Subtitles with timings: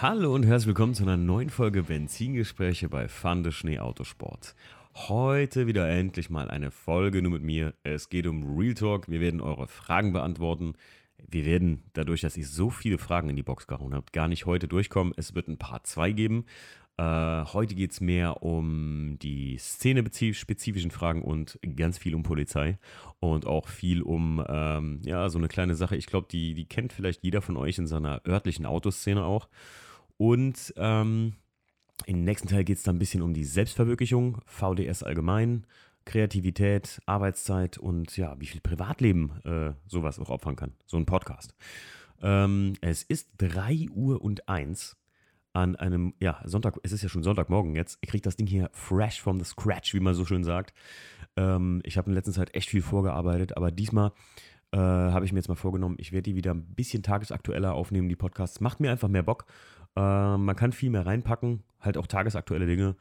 [0.00, 4.54] Hallo und herzlich willkommen zu einer neuen Folge Benzingespräche bei Fande Schnee Autosport.
[4.94, 7.74] Heute wieder endlich mal eine Folge nur mit mir.
[7.82, 9.08] Es geht um Real Talk.
[9.08, 10.74] Wir werden eure Fragen beantworten.
[11.28, 14.46] Wir werden dadurch, dass ihr so viele Fragen in die Box gehauen habt, gar nicht
[14.46, 15.14] heute durchkommen.
[15.16, 16.44] Es wird ein Part 2 geben.
[16.96, 22.78] Äh, heute geht es mehr um die szenespezifischen Fragen und ganz viel um Polizei
[23.18, 25.96] und auch viel um, ähm, ja, so eine kleine Sache.
[25.96, 29.48] Ich glaube, die, die kennt vielleicht jeder von euch in seiner örtlichen Autoszene auch.
[30.18, 31.34] Und ähm,
[32.06, 35.66] im nächsten Teil geht es dann ein bisschen um die Selbstverwirklichung, VDS allgemein,
[36.04, 40.72] Kreativität, Arbeitszeit und ja, wie viel Privatleben äh, sowas auch opfern kann.
[40.86, 41.54] So ein Podcast.
[42.20, 44.96] Ähm, es ist 3 Uhr und 1
[45.52, 47.98] an einem, ja, Sonntag, es ist ja schon Sonntagmorgen jetzt.
[48.00, 50.72] Ich kriege das Ding hier fresh from the scratch, wie man so schön sagt.
[51.36, 54.12] Ähm, ich habe in letzter Zeit echt viel vorgearbeitet, aber diesmal
[54.72, 58.08] äh, habe ich mir jetzt mal vorgenommen, ich werde die wieder ein bisschen tagesaktueller aufnehmen,
[58.08, 58.60] die Podcasts.
[58.60, 59.46] Macht mir einfach mehr Bock.
[59.96, 62.96] Äh, man kann viel mehr reinpacken, halt auch tagesaktuelle Dinge.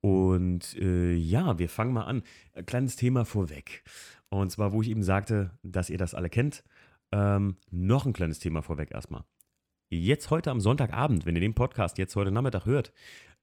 [0.00, 2.22] Und äh, ja, wir fangen mal an.
[2.54, 3.82] Ein kleines Thema vorweg.
[4.28, 6.62] Und zwar, wo ich eben sagte, dass ihr das alle kennt.
[7.10, 9.24] Ähm, noch ein kleines Thema vorweg erstmal
[9.90, 12.92] jetzt heute am Sonntagabend, wenn ihr den Podcast jetzt heute Nachmittag hört,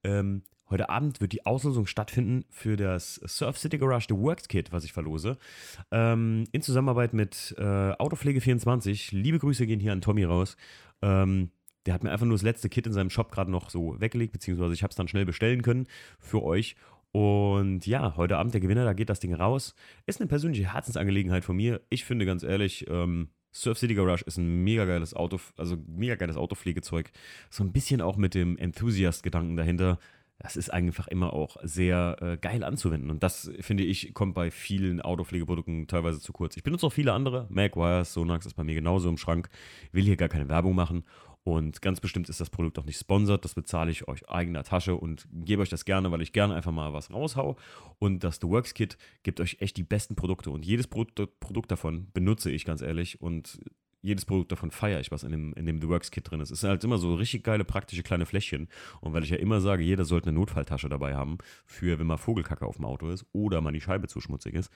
[0.04, 4.72] ähm, heute Abend wird die Auslosung stattfinden für das Surf City Garage The Works Kit,
[4.72, 5.38] was ich verlose.
[5.92, 9.16] Ähm, in Zusammenarbeit mit äh, Autopflege24.
[9.16, 10.56] Liebe Grüße gehen hier an Tommy raus.
[11.02, 11.52] Ähm,
[11.86, 14.34] der hat mir einfach nur das letzte Kit in seinem Shop gerade noch so weggelegt,
[14.34, 15.88] beziehungsweise ich habe es dann schnell bestellen können
[16.20, 16.76] für euch.
[17.12, 19.74] Und ja, heute Abend der Gewinner, da geht das Ding raus.
[20.06, 21.82] Ist eine persönliche Herzensangelegenheit von mir.
[21.90, 26.16] Ich finde ganz ehrlich, ähm, Surf City Garage ist ein mega geiles Auto, also mega
[26.16, 27.12] geiles Autopflegezeug.
[27.50, 29.98] So ein bisschen auch mit dem Enthusiast-Gedanken dahinter.
[30.40, 33.10] Das ist einfach immer auch sehr äh, geil anzuwenden.
[33.10, 36.58] Und das, finde ich, kommt bei vielen Autopflegeprodukten teilweise zu kurz.
[36.58, 37.48] Ich benutze auch viele andere.
[37.50, 39.48] Magwires, Sonax ist bei mir genauso im Schrank.
[39.94, 41.06] Will hier gar keine Werbung machen.
[41.46, 43.46] Und ganz bestimmt ist das Produkt auch nicht sponsert.
[43.46, 46.72] Das bezahle ich euch eigener Tasche und gebe euch das gerne, weil ich gerne einfach
[46.72, 47.56] mal was raushau.
[48.00, 50.50] Und das The Works Kit gibt euch echt die besten Produkte.
[50.50, 53.22] Und jedes Produkt, Produkt davon benutze ich ganz ehrlich.
[53.22, 53.60] Und
[54.02, 56.50] jedes Produkt davon feiere ich, was in dem, in dem The Works Kit drin ist.
[56.50, 58.68] Es sind halt immer so richtig geile, praktische kleine Fläschchen.
[59.02, 61.38] Und weil ich ja immer sage, jeder sollte eine Notfalltasche dabei haben,
[61.68, 64.72] für wenn mal Vogelkacke auf dem Auto ist oder mal die Scheibe zu schmutzig ist,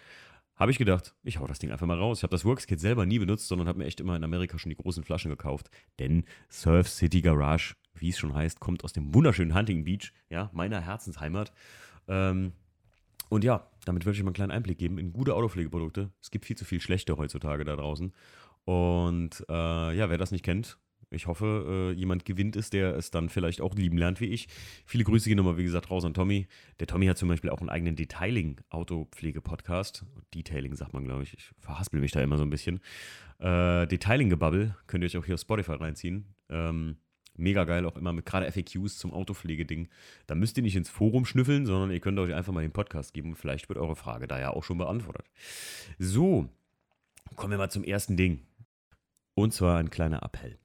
[0.60, 2.20] habe ich gedacht, ich hau das Ding einfach mal raus.
[2.20, 4.70] Ich habe das Workskit selber nie benutzt, sondern habe mir echt immer in Amerika schon
[4.70, 5.70] die großen Flaschen gekauft.
[6.00, 10.50] Denn Surf City Garage, wie es schon heißt, kommt aus dem wunderschönen Hunting Beach, ja,
[10.54, 11.54] meiner Herzensheimat.
[12.10, 12.52] Ähm,
[13.30, 16.12] und ja, damit würde ich mal einen kleinen Einblick geben in gute Autopflegeprodukte.
[16.22, 18.12] Es gibt viel zu viel schlechte heutzutage da draußen.
[18.66, 20.78] Und äh, ja, wer das nicht kennt,
[21.12, 24.48] ich hoffe, äh, jemand gewinnt es, der es dann vielleicht auch lieben lernt wie ich.
[24.86, 26.48] Viele Grüße gehen nochmal, wie gesagt, raus an Tommy.
[26.80, 30.06] Der Tommy hat zum Beispiel auch einen eigenen Detailing-Autopflege-Podcast.
[30.36, 31.34] Detailing sagt man, glaube ich.
[31.34, 32.80] Ich verhaspel mich da immer so ein bisschen.
[33.40, 36.26] Äh, Detailing-Gebubble könnt ihr euch auch hier auf Spotify reinziehen.
[36.50, 36.98] Ähm,
[37.40, 39.88] mega geil, auch immer mit gerade FAQs zum Autopflegeding.
[40.28, 43.14] Da müsst ihr nicht ins Forum schnüffeln, sondern ihr könnt euch einfach mal den Podcast
[43.14, 45.26] geben vielleicht wird eure Frage da ja auch schon beantwortet.
[45.98, 46.50] So,
[47.36, 48.46] kommen wir mal zum ersten Ding.
[49.34, 50.60] Und zwar ein kleiner Appell.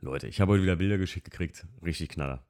[0.00, 1.66] Leute, ich habe heute wieder Bilder geschickt gekriegt.
[1.84, 2.44] Richtig knaller.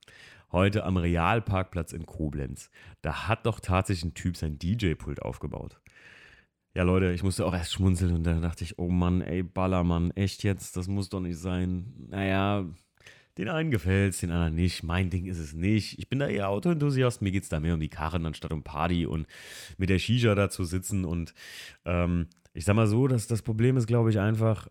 [0.52, 2.70] Heute am Realparkplatz in Koblenz.
[3.00, 5.80] Da hat doch tatsächlich ein Typ sein DJ-Pult aufgebaut.
[6.74, 10.10] Ja, Leute, ich musste auch erst schmunzeln und dann dachte ich, oh Mann, ey, Ballermann,
[10.10, 10.76] echt jetzt?
[10.76, 11.94] Das muss doch nicht sein.
[12.10, 12.66] Naja,
[13.38, 14.82] den einen gefällt es, den anderen nicht.
[14.82, 15.98] Mein Ding ist es nicht.
[15.98, 17.22] Ich bin da eher Autoenthusiast.
[17.22, 19.26] Mir geht es da mehr um die Karren anstatt um Party und
[19.78, 21.06] mit der Shisha da zu sitzen.
[21.06, 21.32] Und
[21.86, 24.68] ähm, ich sag mal so, dass das Problem ist, glaube ich, einfach,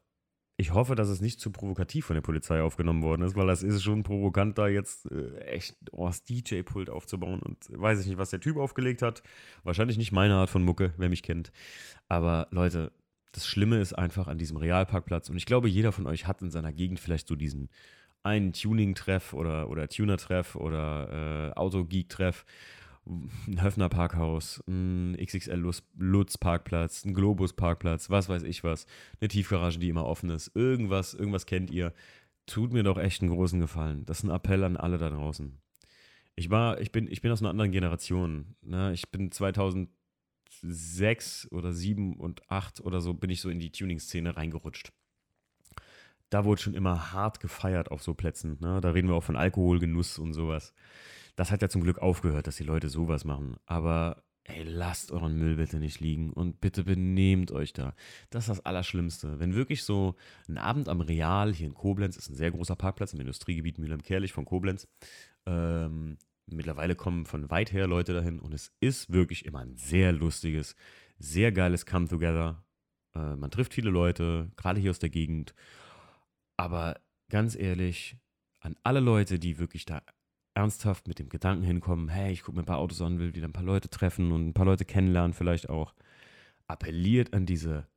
[0.59, 3.61] ich hoffe, dass es nicht zu provokativ von der Polizei aufgenommen worden ist, weil das
[3.61, 7.39] ist schon provokant, da jetzt äh, echt oh, das DJ-Pult aufzubauen.
[7.41, 9.21] Und weiß ich nicht, was der Typ aufgelegt hat.
[9.63, 11.51] Wahrscheinlich nicht meine Art von Mucke, wer mich kennt.
[12.09, 12.91] Aber Leute,
[13.33, 15.29] das Schlimme ist einfach an diesem Realparkplatz.
[15.29, 17.69] Und ich glaube, jeder von euch hat in seiner Gegend vielleicht so diesen
[18.23, 22.45] einen Tuning-Treff oder, oder Tuner-Treff oder äh, Autogeek-Treff
[23.07, 28.85] ein Höfner Parkhaus, ein XXL Lutz Parkplatz, ein Globus Parkplatz, was weiß ich was,
[29.19, 31.93] eine Tiefgarage, die immer offen ist, irgendwas, irgendwas kennt ihr.
[32.45, 34.05] Tut mir doch echt einen großen Gefallen.
[34.05, 35.57] Das ist ein Appell an alle da draußen.
[36.35, 38.55] Ich war, ich bin, ich bin aus einer anderen Generation.
[38.61, 38.93] Ne?
[38.93, 39.91] Ich bin 2006
[41.51, 44.93] oder 7 und 8 oder so bin ich so in die Tuning-Szene reingerutscht.
[46.29, 48.57] Da wurde schon immer hart gefeiert auf so Plätzen.
[48.61, 48.79] Ne?
[48.81, 50.73] Da reden wir auch von Alkoholgenuss und sowas.
[51.37, 53.57] Das hat ja zum Glück aufgehört, dass die Leute sowas machen.
[53.67, 57.93] Aber ey, lasst euren Müll bitte nicht liegen und bitte benehmt euch da.
[58.31, 59.39] Das ist das Allerschlimmste.
[59.39, 60.15] Wenn wirklich so
[60.47, 64.33] ein Abend am Real hier in Koblenz, ist ein sehr großer Parkplatz im Industriegebiet Mülheim-Kerlich
[64.33, 64.87] von Koblenz.
[65.45, 66.17] Ähm,
[66.47, 70.75] mittlerweile kommen von weit her Leute dahin und es ist wirklich immer ein sehr lustiges,
[71.19, 72.65] sehr geiles Come-Together.
[73.13, 75.53] Äh, man trifft viele Leute, gerade hier aus der Gegend.
[76.55, 76.99] Aber
[77.29, 78.17] ganz ehrlich,
[78.59, 80.01] an alle Leute, die wirklich da
[80.57, 83.47] ernsthaft mit dem Gedanken hinkommen, hey, ich gucke mir ein paar Autos an, will wieder
[83.47, 85.93] ein paar Leute treffen und ein paar Leute kennenlernen vielleicht auch,
[86.65, 87.87] appelliert an diese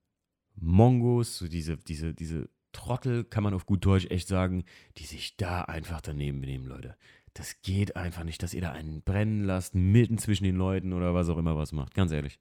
[0.57, 4.65] Mongos, so diese, diese, diese Trottel, kann man auf gut Deutsch echt sagen,
[4.99, 6.97] die sich da einfach daneben benehmen, Leute.
[7.33, 11.15] Das geht einfach nicht, dass ihr da einen brennen lasst, mitten zwischen den Leuten oder
[11.15, 11.95] was auch immer was macht.
[11.95, 12.39] Ganz ehrlich.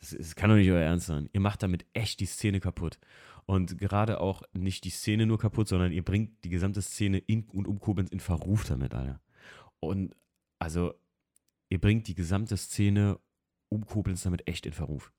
[0.00, 1.30] Das, das kann doch nicht euer Ernst sein.
[1.32, 2.98] Ihr macht damit echt die Szene kaputt.
[3.46, 7.44] Und gerade auch nicht die Szene nur kaputt, sondern ihr bringt die gesamte Szene in
[7.44, 9.20] und um Koblenz in Verruf damit, Alter.
[9.86, 10.14] Und
[10.58, 10.94] also,
[11.68, 13.18] ihr bringt die gesamte Szene
[13.68, 15.12] um Koblenz damit echt in Verruf.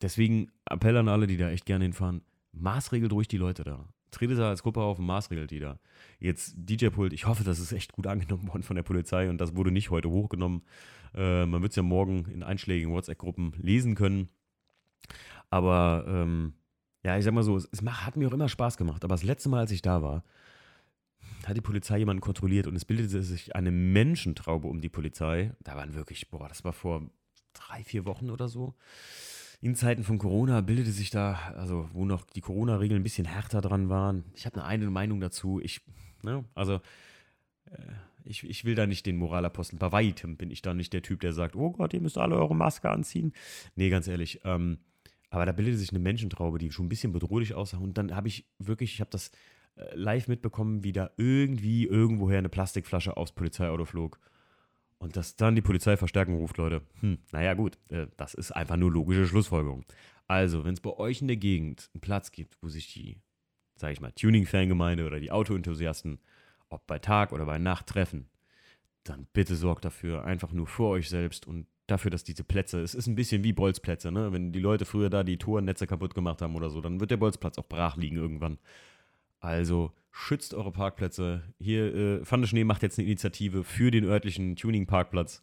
[0.00, 3.88] Deswegen Appell an alle, die da echt gerne hinfahren, maßregelt ruhig die Leute da.
[4.10, 5.78] Tretet da als Gruppe auf und maßregelt die da.
[6.20, 9.56] Jetzt DJ-Pult, ich hoffe, das ist echt gut angenommen worden von der Polizei und das
[9.56, 10.62] wurde nicht heute hochgenommen.
[11.14, 14.28] Äh, man wird es ja morgen in einschlägigen WhatsApp-Gruppen lesen können.
[15.50, 16.54] Aber ähm,
[17.04, 19.04] ja, ich sag mal so, es, es hat mir auch immer Spaß gemacht.
[19.04, 20.24] Aber das letzte Mal, als ich da war,
[21.48, 25.52] hat die Polizei jemanden kontrolliert und es bildete sich eine Menschentraube um die Polizei.
[25.62, 27.10] Da waren wirklich, boah, das war vor
[27.52, 28.74] drei, vier Wochen oder so
[29.64, 33.62] in Zeiten von Corona bildete sich da, also wo noch die Corona-Regeln ein bisschen härter
[33.62, 34.24] dran waren.
[34.34, 35.58] Ich habe eine eigene Meinung dazu.
[35.58, 35.80] Ich,
[36.22, 36.82] ne, also
[37.70, 37.78] äh,
[38.24, 39.78] ich, ich will da nicht den Moralapostel.
[39.78, 42.36] Bei weitem bin ich da nicht der Typ, der sagt, oh Gott, ihr müsst alle
[42.36, 43.32] eure Maske anziehen.
[43.74, 44.42] Nee, ganz ehrlich.
[44.44, 44.80] Ähm,
[45.30, 47.78] aber da bildete sich eine Menschentraube, die schon ein bisschen bedrohlich aussah.
[47.78, 49.30] Und dann habe ich wirklich, ich habe das
[49.94, 54.18] live mitbekommen, wie da irgendwie irgendwoher eine Plastikflasche aufs Polizeiauto flog.
[54.98, 58.76] Und dass dann die Polizei Verstärkung ruft, Leute, hm, naja gut, äh, das ist einfach
[58.76, 59.84] nur logische Schlussfolgerung.
[60.26, 63.20] Also, wenn es bei euch in der Gegend einen Platz gibt, wo sich die,
[63.76, 66.20] sage ich mal, Tuning-Fangemeinde oder die Autoenthusiasten,
[66.70, 68.30] ob bei Tag oder bei Nacht treffen,
[69.02, 72.94] dann bitte sorgt dafür, einfach nur für euch selbst und dafür, dass diese Plätze, es
[72.94, 74.32] ist ein bisschen wie Bolzplätze, ne?
[74.32, 77.18] Wenn die Leute früher da die Tornetze kaputt gemacht haben oder so, dann wird der
[77.18, 78.58] Bolzplatz auch brach liegen irgendwann.
[79.44, 81.42] Also schützt eure Parkplätze.
[81.58, 85.40] Hier, äh, Pfanne Schnee macht jetzt eine Initiative für den örtlichen Tuning-Parkplatz.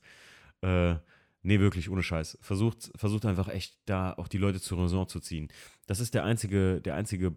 [0.62, 0.96] Äh,
[1.44, 2.40] nee, wirklich, ohne Scheiß.
[2.42, 5.50] Versucht, versucht einfach echt da auch die Leute zur Raison zu ziehen.
[5.86, 7.36] Das ist der einzige, der einzige,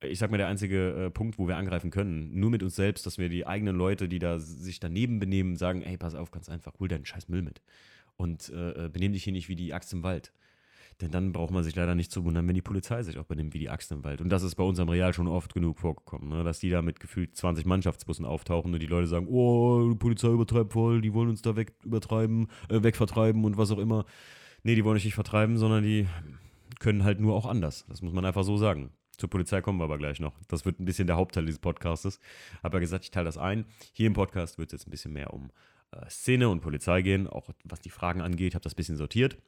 [0.00, 2.30] ich sag mal, der einzige äh, Punkt, wo wir angreifen können.
[2.32, 5.82] Nur mit uns selbst, dass wir die eigenen Leute, die da sich daneben benehmen, sagen,
[5.82, 7.60] ey, pass auf, ganz einfach, hol deinen scheiß Müll mit.
[8.16, 10.32] Und äh, äh benehm dich hier nicht wie die Axt im Wald.
[11.00, 13.54] Denn dann braucht man sich leider nicht zu wundern, wenn die Polizei sich auch benimmt
[13.54, 14.20] wie die Axt im Wald.
[14.20, 16.44] Und das ist bei uns am Real schon oft genug vorgekommen, ne?
[16.44, 20.28] dass die da mit gefühlt 20 Mannschaftsbussen auftauchen und die Leute sagen, oh, die Polizei
[20.28, 24.04] übertreibt voll, die wollen uns da weg übertreiben, äh, wegvertreiben und was auch immer.
[24.62, 26.06] Nee, die wollen euch nicht vertreiben, sondern die
[26.78, 27.84] können halt nur auch anders.
[27.88, 28.90] Das muss man einfach so sagen.
[29.16, 30.34] Zur Polizei kommen wir aber gleich noch.
[30.48, 32.18] Das wird ein bisschen der Hauptteil dieses Podcastes.
[32.62, 33.64] Habe ja gesagt, ich teile das ein.
[33.92, 35.50] Hier im Podcast wird es jetzt ein bisschen mehr um
[35.92, 38.54] äh, Szene und Polizei gehen, auch was die Fragen angeht.
[38.54, 39.38] Habe das ein bisschen sortiert.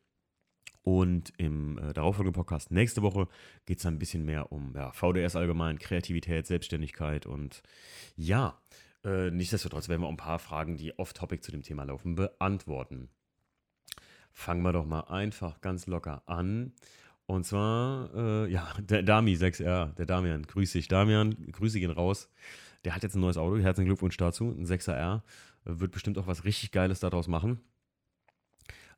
[0.87, 3.27] Und im äh, darauffolgenden Podcast nächste Woche
[3.65, 7.65] geht es ein bisschen mehr um ja, VDS allgemein, Kreativität, Selbstständigkeit und
[8.15, 8.57] ja,
[9.05, 13.09] äh, nichtsdestotrotz werden wir ein paar Fragen, die off-topic zu dem Thema laufen, beantworten.
[14.31, 16.73] Fangen wir doch mal einfach ganz locker an.
[17.27, 20.87] Und zwar, äh, ja, der Dami 6R, der Damian, grüß dich.
[20.87, 22.31] Damian, grüße ihn raus.
[22.85, 25.23] Der hat jetzt ein neues Auto, herzlichen Glückwunsch dazu, ein 6er.
[25.65, 27.61] Wird bestimmt auch was richtig Geiles daraus machen.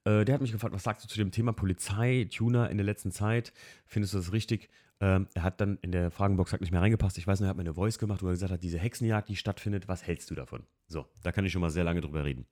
[0.08, 3.12] Äh, der hat mich gefragt, was sagst du zu dem Thema Polizei-Tuner in der letzten
[3.12, 3.52] Zeit?
[3.87, 4.70] Findest du das richtig?
[5.00, 7.18] Ähm, er hat dann in der Fragenbox halt nicht mehr reingepasst.
[7.18, 9.28] Ich weiß nicht, er hat mir eine Voice gemacht, wo er gesagt hat, diese Hexenjagd,
[9.28, 10.66] die stattfindet, was hältst du davon?
[10.87, 12.47] So, da kann ich schon mal sehr lange drüber reden.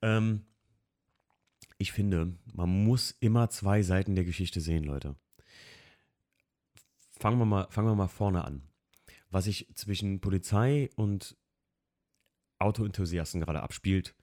[0.00, 0.46] Ähm,
[1.76, 5.14] ich finde, man muss immer zwei Seiten der Geschichte sehen, Leute.
[7.18, 8.62] Fangen wir mal, fangen wir mal vorne an.
[9.30, 11.36] Was sich zwischen Polizei und
[12.58, 14.14] Autoenthusiasten gerade abspielt,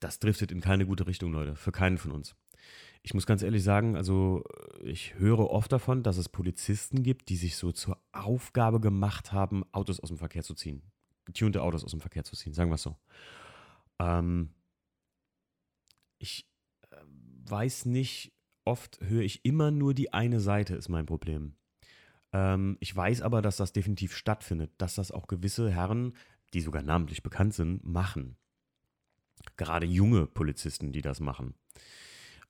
[0.00, 1.56] das driftet in keine gute Richtung, Leute.
[1.56, 2.34] Für keinen von uns.
[3.02, 4.44] Ich muss ganz ehrlich sagen, also
[4.82, 9.64] ich höre oft davon, dass es Polizisten gibt, die sich so zur Aufgabe gemacht haben,
[9.72, 10.82] Autos aus dem Verkehr zu ziehen.
[11.24, 12.96] Getunte Autos aus dem Verkehr zu ziehen, sagen wir es so.
[13.98, 14.50] Ähm,
[16.18, 16.48] ich
[16.90, 16.96] äh,
[17.48, 18.32] weiß nicht,
[18.64, 21.54] oft höre ich immer nur die eine Seite, ist mein Problem.
[22.32, 26.14] Ähm, ich weiß aber, dass das definitiv stattfindet, dass das auch gewisse Herren,
[26.54, 28.36] die sogar namentlich bekannt sind, machen.
[29.56, 31.54] Gerade junge Polizisten, die das machen.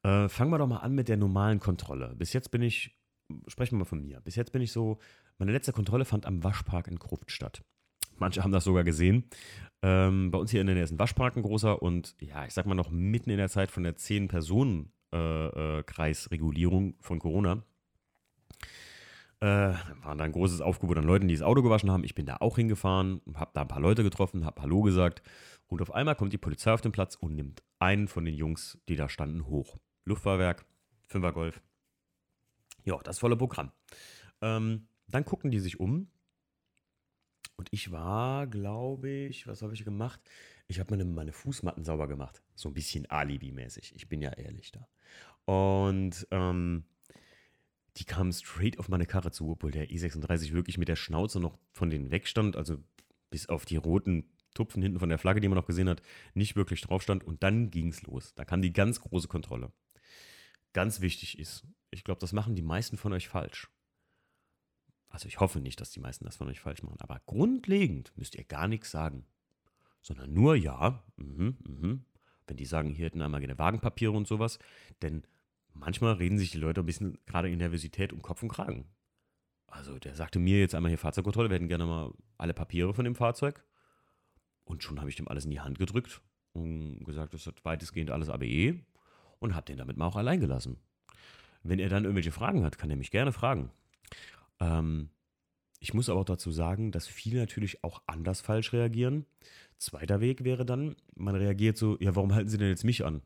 [0.03, 2.15] Äh, fangen wir doch mal an mit der normalen Kontrolle.
[2.17, 2.97] Bis jetzt bin ich,
[3.47, 4.99] sprechen wir mal von mir, bis jetzt bin ich so,
[5.39, 7.63] meine letzte Kontrolle fand am Waschpark in Gruft statt.
[8.17, 9.25] Manche haben das sogar gesehen.
[9.83, 12.53] Ähm, bei uns hier in der Nähe ist ein Waschpark ein großer und ja, ich
[12.53, 17.63] sag mal noch mitten in der Zeit von der 10-Personen-Kreisregulierung äh, äh, von Corona.
[19.41, 22.03] Äh, war da ein großes Aufgebot an Leuten, die das Auto gewaschen haben.
[22.03, 25.23] Ich bin da auch hingefahren, habe da ein paar Leute getroffen, habe Hallo gesagt
[25.69, 28.79] und auf einmal kommt die Polizei auf den Platz und nimmt einen von den Jungs,
[28.89, 29.79] die da standen, hoch.
[30.05, 30.65] Luftfahrwerk,
[31.07, 31.61] Fünfergolf.
[32.85, 33.71] Ja, das volle Programm.
[34.41, 36.11] Ähm, dann gucken die sich um
[37.57, 40.21] Und ich war, glaube ich, was habe ich gemacht?
[40.69, 42.43] Ich habe meine, meine Fußmatten sauber gemacht.
[42.55, 43.95] So ein bisschen Alibi-mäßig.
[43.95, 44.89] Ich bin ja ehrlich da.
[45.45, 46.85] Und ähm,
[47.97, 51.59] die kamen straight auf meine Karre zu, obwohl der E36 wirklich mit der Schnauze noch
[51.73, 52.57] von denen wegstand.
[52.57, 52.79] Also
[53.31, 56.03] bis auf die roten Tupfen hinten von der Flagge, die man noch gesehen hat,
[56.35, 57.25] nicht wirklich drauf stand.
[57.25, 58.35] Und dann ging es los.
[58.35, 59.73] Da kam die ganz große Kontrolle.
[60.73, 63.69] Ganz wichtig ist, ich glaube, das machen die meisten von euch falsch.
[65.09, 68.35] Also ich hoffe nicht, dass die meisten das von euch falsch machen, aber grundlegend müsst
[68.35, 69.27] ihr gar nichts sagen.
[70.03, 72.05] Sondern nur ja, mhm, mhm.
[72.47, 74.59] wenn die sagen, hier hätten einmal gerne Wagenpapiere und sowas,
[75.03, 75.23] denn
[75.73, 78.87] manchmal reden sich die Leute ein bisschen gerade in Nervosität um Kopf und Kragen.
[79.67, 83.05] Also der sagte mir jetzt einmal hier Fahrzeugkontrolle, wir hätten gerne mal alle Papiere von
[83.05, 83.65] dem Fahrzeug.
[84.69, 86.21] Und schon habe ich dem alles in die Hand gedrückt
[86.53, 88.79] und gesagt, das hat weitestgehend alles ABE
[89.39, 90.77] und habe den damit mal auch allein gelassen.
[91.63, 93.71] Wenn er dann irgendwelche Fragen hat, kann er mich gerne fragen.
[94.61, 95.09] Ähm,
[95.81, 99.25] ich muss aber auch dazu sagen, dass viele natürlich auch anders falsch reagieren.
[99.79, 103.23] Zweiter Weg wäre dann, man reagiert so, ja, warum halten Sie denn jetzt mich an?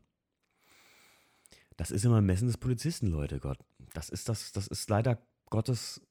[1.75, 3.57] Das ist immer ein Messen des Polizisten, Leute, Gott.
[3.93, 6.01] Das ist das, das ist leider Gottes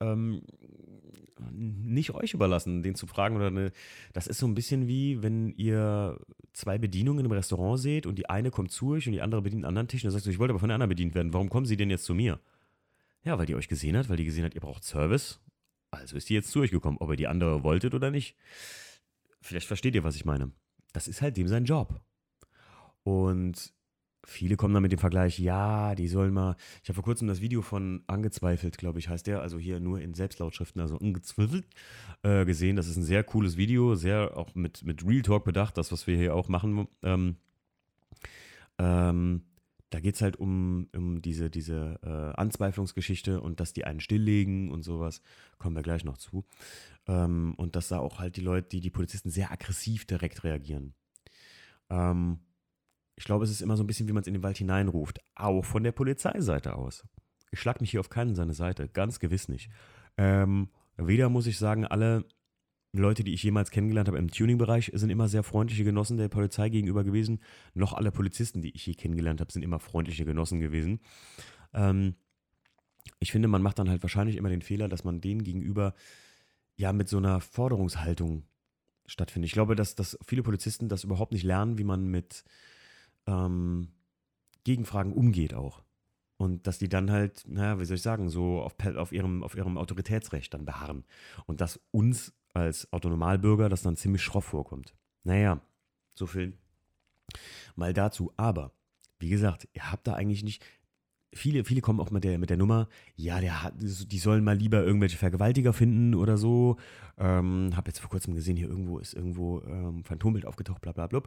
[0.00, 0.42] ähm,
[1.52, 3.72] nicht euch überlassen, den zu fragen oder eine,
[4.12, 6.18] das ist so ein bisschen wie, wenn ihr
[6.52, 9.64] zwei Bedienungen im Restaurant seht und die eine kommt zu euch und die andere bedient
[9.64, 11.32] einen anderen Tisch und dann sagst du, ich wollte aber von der anderen bedient werden.
[11.32, 12.40] Warum kommen sie denn jetzt zu mir?
[13.24, 15.40] Ja, weil die euch gesehen hat, weil die gesehen hat, ihr braucht Service.
[15.90, 18.36] Also ist die jetzt zu euch gekommen, ob ihr die andere wolltet oder nicht.
[19.40, 20.52] Vielleicht versteht ihr, was ich meine.
[20.92, 22.00] Das ist halt dem sein Job.
[23.02, 23.72] Und
[24.28, 26.56] viele kommen dann mit dem Vergleich, ja, die sollen mal.
[26.82, 30.00] Ich habe vor kurzem das Video von Angezweifelt, glaube ich, heißt der, also hier nur
[30.00, 31.66] in Selbstlautschriften, also Angezweifelt,
[32.22, 32.76] äh, gesehen.
[32.76, 36.06] Das ist ein sehr cooles Video, sehr auch mit, mit Real Talk bedacht, das, was
[36.06, 36.88] wir hier auch machen.
[37.02, 37.36] Ähm,
[38.78, 39.42] ähm,
[39.90, 44.70] da geht es halt um, um diese, diese äh, Anzweiflungsgeschichte und dass die einen stilllegen
[44.70, 45.22] und sowas.
[45.58, 46.44] Kommen wir gleich noch zu.
[47.06, 50.92] Ähm, und dass da auch halt die Leute, die, die Polizisten sehr aggressiv direkt reagieren.
[51.88, 52.40] Ähm,
[53.18, 55.18] ich glaube, es ist immer so ein bisschen, wie man es in den Wald hineinruft.
[55.34, 57.04] Auch von der Polizeiseite aus.
[57.50, 59.70] Ich schlag mich hier auf keinen seine Seite, ganz gewiss nicht.
[60.16, 62.24] Ähm, weder muss ich sagen, alle
[62.92, 66.68] Leute, die ich jemals kennengelernt habe im Tuning-Bereich, sind immer sehr freundliche Genossen der Polizei
[66.68, 67.40] gegenüber gewesen.
[67.74, 71.00] Noch alle Polizisten, die ich je kennengelernt habe, sind immer freundliche Genossen gewesen.
[71.74, 72.14] Ähm,
[73.18, 75.92] ich finde, man macht dann halt wahrscheinlich immer den Fehler, dass man denen gegenüber
[76.76, 78.44] ja mit so einer Forderungshaltung
[79.06, 79.48] stattfindet.
[79.48, 82.44] Ich glaube, dass, dass viele Polizisten das überhaupt nicht lernen, wie man mit
[83.28, 83.88] ähm,
[84.64, 85.82] Gegenfragen umgeht auch.
[86.36, 89.56] Und dass die dann halt, naja, wie soll ich sagen, so auf, auf, ihrem, auf
[89.56, 91.04] ihrem Autoritätsrecht dann beharren.
[91.46, 94.94] Und dass uns als Autonomalbürger das dann ziemlich schroff vorkommt.
[95.24, 95.60] Naja,
[96.14, 96.56] so viel
[97.76, 98.32] mal dazu.
[98.36, 98.72] Aber,
[99.18, 100.64] wie gesagt, ihr habt da eigentlich nicht.
[101.34, 104.56] Viele, viele kommen auch mit der, mit der Nummer, ja, der hat, die sollen mal
[104.56, 106.76] lieber irgendwelche Vergewaltiger finden oder so.
[107.18, 111.06] Ähm, hab jetzt vor kurzem gesehen, hier irgendwo ist irgendwo ähm, Phantombild aufgetaucht, bla bla
[111.06, 111.22] bla.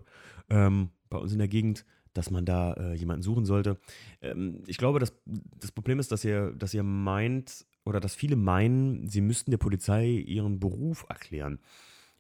[0.50, 3.77] Ähm, bei uns in der Gegend, dass man da äh, jemanden suchen sollte.
[4.22, 5.13] Ähm, ich glaube, das,
[5.60, 9.58] das Problem ist, dass ihr, dass ihr meint, oder dass viele meinen, sie müssten der
[9.58, 11.60] Polizei ihren Beruf erklären.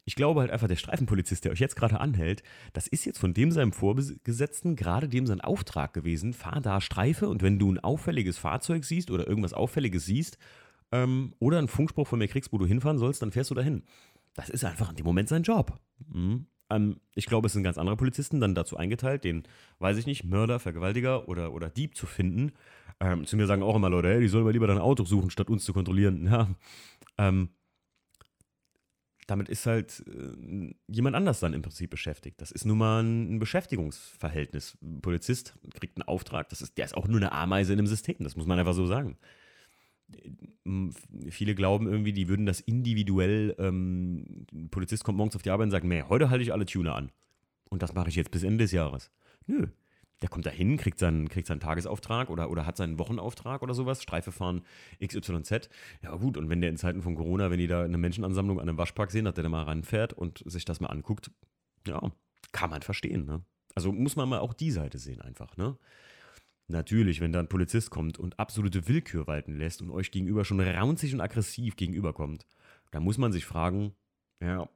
[0.05, 2.41] Ich glaube halt einfach, der Streifenpolizist, der euch jetzt gerade anhält,
[2.73, 6.33] das ist jetzt von dem seinem Vorgesetzten gerade dem sein Auftrag gewesen.
[6.33, 10.37] Fahr da Streife und wenn du ein auffälliges Fahrzeug siehst oder irgendwas Auffälliges siehst
[10.91, 13.83] ähm, oder einen Funkspruch von mir kriegst, wo du hinfahren sollst, dann fährst du dahin.
[14.33, 15.79] Das ist einfach in dem Moment sein Job.
[16.11, 16.47] Mhm.
[16.71, 19.43] Ähm, ich glaube, es sind ganz andere Polizisten dann dazu eingeteilt, den,
[19.79, 22.53] weiß ich nicht, Mörder, Vergewaltiger oder, oder Dieb zu finden.
[22.99, 25.29] Ähm, zu mir sagen auch immer Leute, hey, die sollen mal lieber dein Auto suchen,
[25.29, 26.27] statt uns zu kontrollieren.
[26.31, 26.47] Ja.
[27.17, 27.49] Ähm,
[29.31, 32.39] damit ist halt äh, jemand anders dann im Prinzip beschäftigt.
[32.41, 34.77] Das ist nun mal ein, Beschäftigungsverhältnis.
[34.81, 37.87] Ein Polizist kriegt einen Auftrag, das ist, der ist auch nur eine Ameise in einem
[37.87, 39.17] System, das muss man einfach so sagen
[41.29, 45.65] viele glauben irgendwie, die würden das individuell, ähm, ein Polizist kommt morgens auf die Arbeit
[45.65, 47.11] und sagt, nee, heute halte ich alle Tuner an.
[47.69, 49.09] Und das mache ich jetzt bis Ende des Jahres.
[49.47, 49.67] Nö.
[50.21, 53.73] Der kommt da hin, kriegt seinen, kriegt seinen Tagesauftrag oder, oder hat seinen Wochenauftrag oder
[53.73, 54.61] sowas, Streife fahren
[55.03, 55.69] XYZ.
[56.03, 58.69] Ja gut, und wenn der in Zeiten von Corona, wenn die da eine Menschenansammlung an
[58.69, 61.31] einem Waschpark sehen, dass der da mal ranfährt und sich das mal anguckt,
[61.87, 62.11] ja,
[62.51, 63.43] kann man verstehen, ne?
[63.73, 65.77] Also muss man mal auch die Seite sehen einfach, ne?
[66.67, 70.59] Natürlich, wenn da ein Polizist kommt und absolute Willkür walten lässt und euch gegenüber schon
[70.59, 72.45] raunzig und aggressiv gegenüberkommt,
[72.91, 73.93] dann muss man sich fragen,
[74.41, 74.69] ja,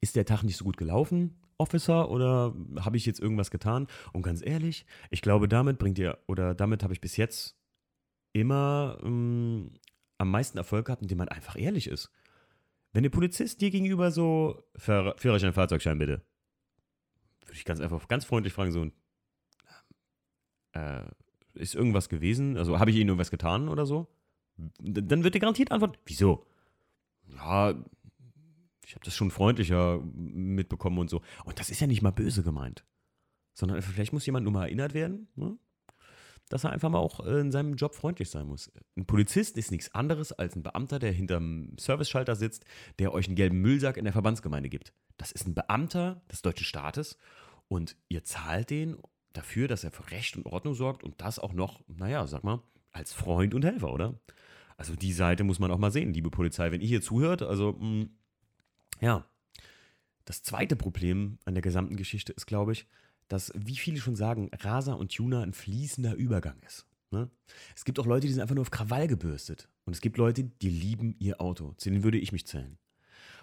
[0.00, 3.86] ist der Tag nicht so gut gelaufen, Officer, oder habe ich jetzt irgendwas getan?
[4.12, 7.56] Und ganz ehrlich, ich glaube, damit bringt ihr, oder damit habe ich bis jetzt
[8.32, 9.72] immer ähm,
[10.18, 12.10] am meisten Erfolg gehabt, indem man einfach ehrlich ist.
[12.92, 16.22] Wenn der Polizist dir gegenüber so, Führerschein, Fahrzeugschein bitte,
[17.42, 18.90] würde ich ganz einfach, ganz freundlich fragen, so,
[20.72, 21.04] äh,
[21.54, 22.56] ist irgendwas gewesen?
[22.56, 24.08] Also habe ich Ihnen irgendwas getan oder so?
[24.78, 26.46] Dann wird dir garantiert antworten, wieso?
[27.28, 27.74] Ja,
[28.86, 31.20] ich habe das schon freundlicher mitbekommen und so.
[31.44, 32.84] Und das ist ja nicht mal böse gemeint.
[33.52, 35.58] Sondern vielleicht muss jemand nur mal erinnert werden, ne?
[36.48, 38.70] dass er einfach mal auch äh, in seinem Job freundlich sein muss.
[38.96, 42.64] Ein Polizist ist nichts anderes als ein Beamter, der hinterm Service-Schalter sitzt,
[43.00, 44.92] der euch einen gelben Müllsack in der Verbandsgemeinde gibt.
[45.16, 47.18] Das ist ein Beamter des deutschen Staates
[47.66, 48.96] und ihr zahlt den
[49.32, 52.62] dafür, dass er für Recht und Ordnung sorgt und das auch noch, naja, sag mal,
[52.92, 54.14] als Freund und Helfer, oder?
[54.76, 56.70] Also die Seite muss man auch mal sehen, liebe Polizei.
[56.70, 58.10] Wenn ihr hier zuhört, also, mh, mm,
[59.00, 59.24] ja.
[60.24, 62.86] Das zweite Problem an der gesamten Geschichte ist, glaube ich,
[63.28, 66.86] dass, wie viele schon sagen, Raser und Tuner ein fließender Übergang ist.
[67.10, 67.30] Ne?
[67.74, 69.68] Es gibt auch Leute, die sind einfach nur auf Krawall gebürstet.
[69.84, 71.74] Und es gibt Leute, die lieben ihr Auto.
[71.76, 72.78] Zu denen würde ich mich zählen.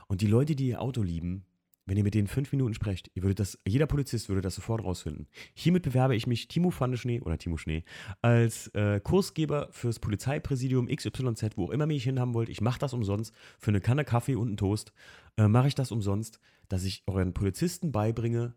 [0.07, 1.45] Und die Leute, die ihr Auto lieben,
[1.85, 4.83] wenn ihr mit denen fünf Minuten sprecht, ihr würdet das, jeder Polizist würde das sofort
[4.83, 5.27] rausfinden.
[5.53, 7.83] Hiermit bewerbe ich mich, Timo Pfandeschnee oder Timo Schnee,
[8.21, 12.49] als äh, Kursgeber fürs Polizeipräsidium XYZ, wo auch immer ihr mich hinhaben wollt.
[12.49, 13.33] Ich mache das umsonst.
[13.59, 14.93] Für eine Kanne Kaffee und einen Toast
[15.37, 18.53] äh, mache ich das umsonst, dass ich euren Polizisten beibringe,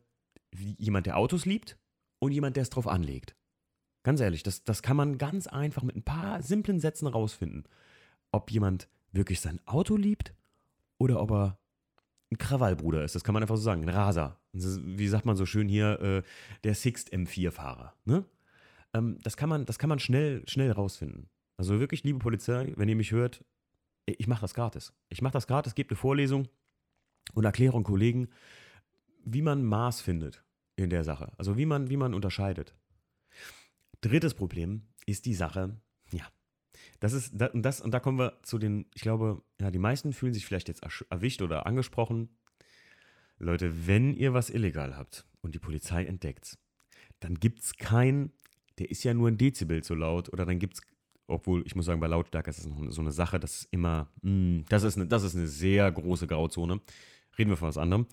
[0.52, 1.76] wie jemand, der Autos liebt
[2.21, 3.35] und jemand, der es drauf anlegt.
[4.04, 7.64] Ganz ehrlich, das, das kann man ganz einfach mit ein paar simplen Sätzen rausfinden.
[8.30, 10.33] Ob jemand wirklich sein Auto liebt
[10.99, 11.59] oder ob er
[12.30, 13.14] ein Krawallbruder ist.
[13.14, 13.83] Das kann man einfach so sagen.
[13.83, 14.40] Ein Raser.
[14.52, 16.23] Wie sagt man so schön hier, äh,
[16.64, 17.95] der Sixt M4-Fahrer.
[18.04, 18.25] Ne?
[18.95, 21.28] Ähm, das kann man, das kann man schnell, schnell rausfinden.
[21.56, 23.45] Also wirklich, liebe Polizei, wenn ihr mich hört,
[24.06, 24.92] ich mache das gratis.
[25.09, 26.49] Ich mache das gratis, gebe eine Vorlesung
[27.35, 28.28] und erkläre Kollegen,
[29.25, 30.45] wie man Maß findet
[30.76, 31.33] in der Sache.
[31.38, 32.75] Also wie man, wie man unterscheidet.
[34.00, 35.76] Drittes Problem ist die Sache,
[36.12, 36.26] ja,
[37.06, 39.78] das ist, das, und, das, und da kommen wir zu den, ich glaube, ja, die
[39.78, 42.30] meisten fühlen sich vielleicht jetzt erwischt oder angesprochen.
[43.38, 46.58] Leute, wenn ihr was illegal habt und die Polizei entdeckt,
[47.20, 48.32] dann gibt es kein,
[48.80, 50.80] der ist ja nur ein Dezibel zu laut oder dann gibt es,
[51.28, 54.30] obwohl ich muss sagen, bei Lautstärke ist das so eine Sache, das ist immer, mh,
[54.30, 56.80] hm, das, ist eine, das ist eine sehr große Grauzone.
[57.38, 58.08] Reden wir von was anderem.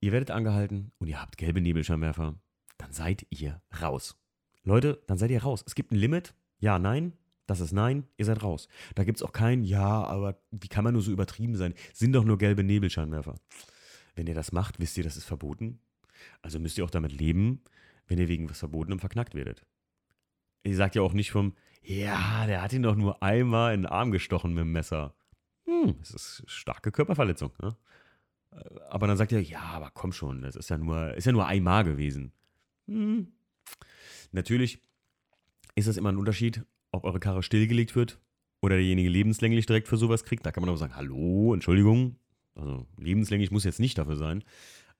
[0.00, 2.38] Ihr werdet angehalten und ihr habt gelbe Nebelscheinwerfer,
[2.78, 4.16] dann seid ihr raus.
[4.62, 5.64] Leute, dann seid ihr raus.
[5.66, 6.32] Es gibt ein Limit.
[6.60, 7.12] Ja, nein,
[7.46, 8.68] das ist nein, ihr seid raus.
[8.94, 11.74] Da gibt es auch kein Ja, aber wie kann man nur so übertrieben sein?
[11.94, 13.36] Sind doch nur gelbe Nebelscheinwerfer.
[14.14, 15.78] Wenn ihr das macht, wisst ihr, das ist verboten.
[16.42, 17.62] Also müsst ihr auch damit leben,
[18.08, 19.64] wenn ihr wegen was Verbotenem verknackt werdet.
[20.64, 23.86] Ihr sagt ja auch nicht vom, ja, der hat ihn doch nur einmal in den
[23.86, 25.14] Arm gestochen mit dem Messer.
[25.66, 27.52] Hm, das ist starke Körperverletzung.
[27.62, 27.76] Ne?
[28.88, 31.46] Aber dann sagt ihr, ja, aber komm schon, das ist ja nur, ist ja nur
[31.46, 32.32] einmal gewesen.
[32.88, 33.32] Hm.
[34.32, 34.80] Natürlich
[35.76, 36.64] ist das immer ein Unterschied,
[36.96, 38.20] ob eure Karre stillgelegt wird
[38.60, 40.44] oder derjenige lebenslänglich direkt für sowas kriegt.
[40.44, 42.16] Da kann man aber sagen, hallo, Entschuldigung.
[42.54, 44.42] Also lebenslänglich muss jetzt nicht dafür sein.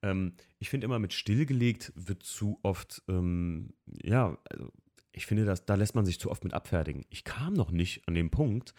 [0.02, 4.70] Ähm, ich finde immer, mit stillgelegt wird zu oft, ähm, ja, also
[5.12, 7.04] ich finde, dass, da lässt man sich zu oft mit abfertigen.
[7.08, 8.74] Ich kam noch nicht an den Punkt,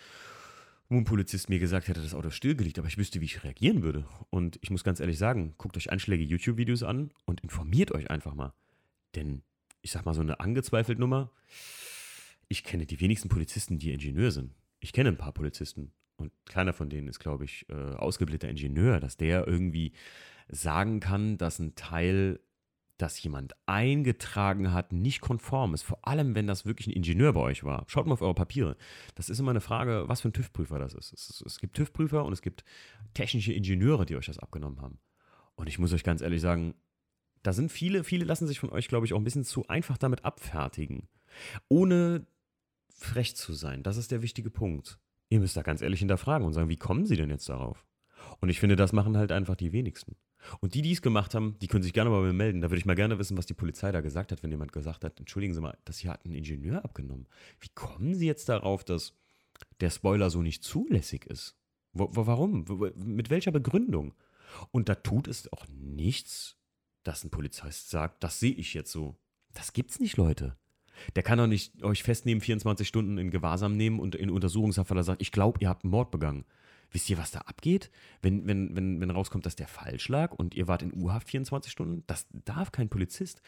[0.89, 3.43] wo ein Polizist mir gesagt hätte, das Auto ist stillgelegt, aber ich wüsste, wie ich
[3.43, 4.05] reagieren würde.
[4.29, 8.35] Und ich muss ganz ehrlich sagen, guckt euch einschlägige YouTube-Videos an und informiert euch einfach
[8.35, 8.53] mal.
[9.15, 9.41] Denn
[9.81, 11.31] ich sag mal, so eine angezweifelte Nummer,
[12.49, 14.53] ich kenne die wenigsten Polizisten, die Ingenieur sind.
[14.79, 18.99] Ich kenne ein paar Polizisten und keiner von denen ist, glaube ich, äh, ausgebildeter Ingenieur,
[18.99, 19.93] dass der irgendwie
[20.49, 22.39] sagen kann, dass ein Teil,
[22.97, 25.83] das jemand eingetragen hat, nicht konform ist.
[25.83, 27.85] Vor allem, wenn das wirklich ein Ingenieur bei euch war.
[27.87, 28.75] Schaut mal auf eure Papiere.
[29.13, 31.13] Das ist immer eine Frage, was für ein TÜV-Prüfer das ist.
[31.13, 32.63] Es, es gibt TÜV-Prüfer und es gibt
[33.13, 34.99] technische Ingenieure, die euch das abgenommen haben.
[35.55, 36.73] Und ich muss euch ganz ehrlich sagen,
[37.43, 39.97] da sind viele, viele lassen sich von euch, glaube ich, auch ein bisschen zu einfach
[39.99, 41.07] damit abfertigen.
[41.69, 42.25] Ohne
[42.97, 43.83] frech zu sein.
[43.83, 44.99] Das ist der wichtige Punkt.
[45.29, 47.85] Ihr müsst da ganz ehrlich hinterfragen und sagen, wie kommen sie denn jetzt darauf?
[48.39, 50.15] Und ich finde, das machen halt einfach die wenigsten.
[50.59, 52.61] Und die, die es gemacht haben, die können sich gerne mal bei mir melden.
[52.61, 55.03] Da würde ich mal gerne wissen, was die Polizei da gesagt hat, wenn jemand gesagt
[55.03, 57.27] hat, entschuldigen Sie mal, das hier hat ein Ingenieur abgenommen.
[57.59, 59.13] Wie kommen Sie jetzt darauf, dass
[59.79, 61.55] der Spoiler so nicht zulässig ist?
[61.93, 62.67] Wo, wo, warum?
[62.67, 64.13] Wo, mit welcher Begründung?
[64.71, 66.55] Und da tut es auch nichts,
[67.03, 69.15] dass ein Polizist sagt, das sehe ich jetzt so.
[69.53, 70.55] Das gibt's nicht, Leute.
[71.15, 75.03] Der kann doch nicht euch festnehmen, 24 Stunden in Gewahrsam nehmen und in Untersuchungshaft, weil
[75.03, 76.45] sagt, ich glaube, ihr habt einen Mord begangen.
[76.91, 77.91] Wisst ihr, was da abgeht?
[78.21, 81.71] Wenn, wenn, wenn, wenn rauskommt, dass der falsch lag und ihr wart in U-Haft 24
[81.71, 83.41] Stunden, das darf kein Polizist.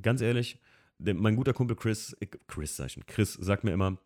[0.00, 0.58] Ganz ehrlich,
[0.98, 3.98] mein guter Kumpel Chris, äh, Chris, sag ich, Chris sagt mir immer,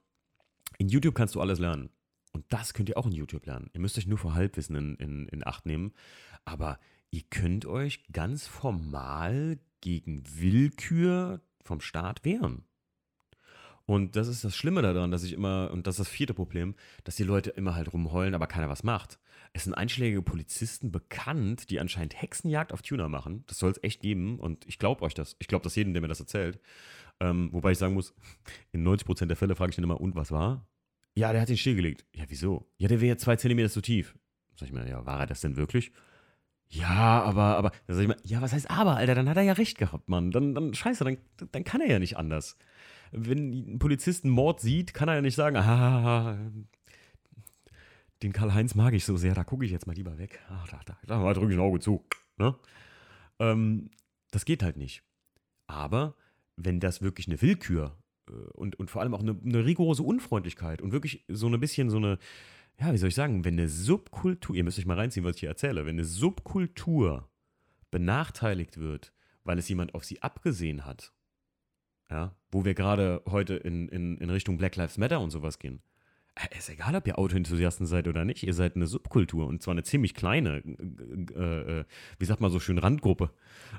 [0.78, 1.90] in YouTube kannst du alles lernen.
[2.32, 3.70] Und das könnt ihr auch in YouTube lernen.
[3.72, 5.92] Ihr müsst euch nur vor Halbwissen in, in, in Acht nehmen.
[6.44, 6.78] Aber
[7.10, 12.64] ihr könnt euch ganz formal gegen Willkür vom Staat wehren.
[13.88, 16.74] Und das ist das Schlimme daran, dass ich immer, und das ist das vierte Problem,
[17.04, 19.18] dass die Leute immer halt rumheulen, aber keiner was macht.
[19.54, 23.44] Es sind einschlägige Polizisten bekannt, die anscheinend Hexenjagd auf Tuner machen.
[23.46, 25.36] Das soll es echt geben und ich glaube euch das.
[25.38, 26.60] Ich glaube das jedem, der mir das erzählt.
[27.18, 28.12] Ähm, wobei ich sagen muss,
[28.72, 30.66] in 90% der Fälle frage ich dann immer, und was war?
[31.14, 32.04] Ja, der hat den stillgelegt.
[32.14, 32.70] Ja, wieso?
[32.76, 34.18] Ja, der wäre jetzt zwei Zentimeter zu tief.
[34.56, 35.92] Sag ich mir, ja, war er das denn wirklich?
[36.68, 39.44] Ja, aber, aber, da sag ich mal, ja, was heißt aber, Alter, dann hat er
[39.44, 40.30] ja recht gehabt, Mann.
[40.30, 41.16] Dann, dann scheiße, dann,
[41.52, 42.58] dann kann er ja nicht anders.
[43.12, 46.38] Wenn ein Polizist einen Mord sieht, kann er ja nicht sagen, ah,
[48.22, 50.40] den Karl-Heinz mag ich so sehr, da gucke ich jetzt mal lieber weg.
[50.48, 52.04] Ach, da, da, da drücke ich ein Auge zu.
[52.36, 52.56] Ne?
[53.38, 53.90] Ähm,
[54.30, 55.02] das geht halt nicht.
[55.66, 56.14] Aber
[56.56, 57.96] wenn das wirklich eine Willkür
[58.28, 61.90] äh, und, und vor allem auch eine, eine rigorose Unfreundlichkeit und wirklich so ein bisschen
[61.90, 62.18] so eine,
[62.78, 65.40] ja, wie soll ich sagen, wenn eine Subkultur, ihr müsst euch mal reinziehen, was ich
[65.40, 67.28] hier erzähle, wenn eine Subkultur
[67.90, 69.12] benachteiligt wird,
[69.44, 71.12] weil es jemand auf sie abgesehen hat,
[72.10, 75.80] ja, wo wir gerade heute in, in, in Richtung Black Lives Matter und sowas gehen.
[76.34, 79.72] Äh, ist egal, ob ihr Autoenthusiasten seid oder nicht, ihr seid eine Subkultur und zwar
[79.72, 80.62] eine ziemlich kleine,
[81.34, 81.84] äh, äh,
[82.18, 83.30] wie sagt man so schön, Randgruppe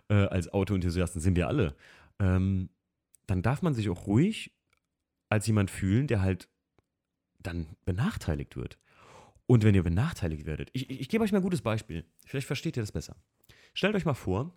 [0.10, 1.76] äh, als Autoenthusiasten sind wir alle.
[2.20, 2.70] Ähm,
[3.28, 4.52] dann darf man sich auch ruhig
[5.30, 6.50] als jemand fühlen, der halt
[7.40, 8.78] dann benachteiligt wird.
[9.46, 12.48] Und wenn ihr benachteiligt werdet, ich, ich, ich gebe euch mal ein gutes Beispiel, vielleicht
[12.48, 13.16] versteht ihr das besser.
[13.74, 14.54] Stellt euch mal vor,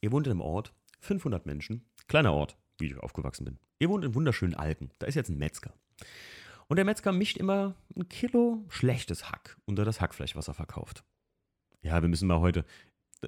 [0.00, 3.58] ihr wohnt in einem Ort, 500 Menschen, kleiner Ort, wie ich aufgewachsen bin.
[3.78, 5.72] Ihr wohnt in wunderschönen Alken, da ist jetzt ein Metzger.
[6.68, 11.04] Und der Metzger mischt immer ein Kilo schlechtes Hack unter das Hackfleisch, was er verkauft.
[11.82, 12.64] Ja, wir müssen mal heute,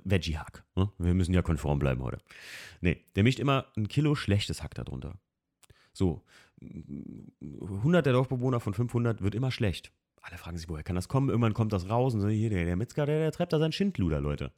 [0.04, 0.64] Veggie-Hack.
[0.76, 0.90] Ne?
[0.98, 2.18] Wir müssen ja konform bleiben heute.
[2.80, 5.18] Nee, der mischt immer ein Kilo schlechtes Hack darunter.
[5.92, 6.22] So,
[6.60, 9.92] 100 der Dorfbewohner von 500 wird immer schlecht.
[10.22, 11.28] Alle fragen sich, woher kann das kommen?
[11.28, 13.72] Irgendwann kommt das raus und so, hier, der, der Metzger, der, der treibt da seinen
[13.72, 14.52] Schindluder, Leute.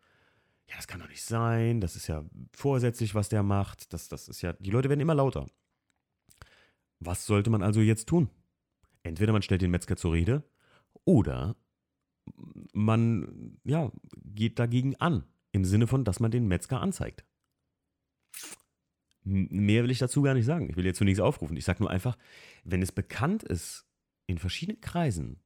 [0.68, 1.80] Ja, das kann doch nicht sein.
[1.80, 3.92] Das ist ja vorsätzlich, was der macht.
[3.92, 5.46] Das, das ist ja, die Leute werden immer lauter.
[6.98, 8.30] Was sollte man also jetzt tun?
[9.02, 10.42] Entweder man stellt den Metzger zur Rede
[11.04, 11.56] oder
[12.72, 13.92] man, ja,
[14.24, 15.24] geht dagegen an.
[15.52, 17.24] Im Sinne von, dass man den Metzger anzeigt.
[19.22, 20.68] Mehr will ich dazu gar nicht sagen.
[20.68, 21.56] Ich will jetzt zunächst aufrufen.
[21.56, 22.16] Ich sage nur einfach,
[22.64, 23.86] wenn es bekannt ist
[24.26, 25.40] in verschiedenen Kreisen,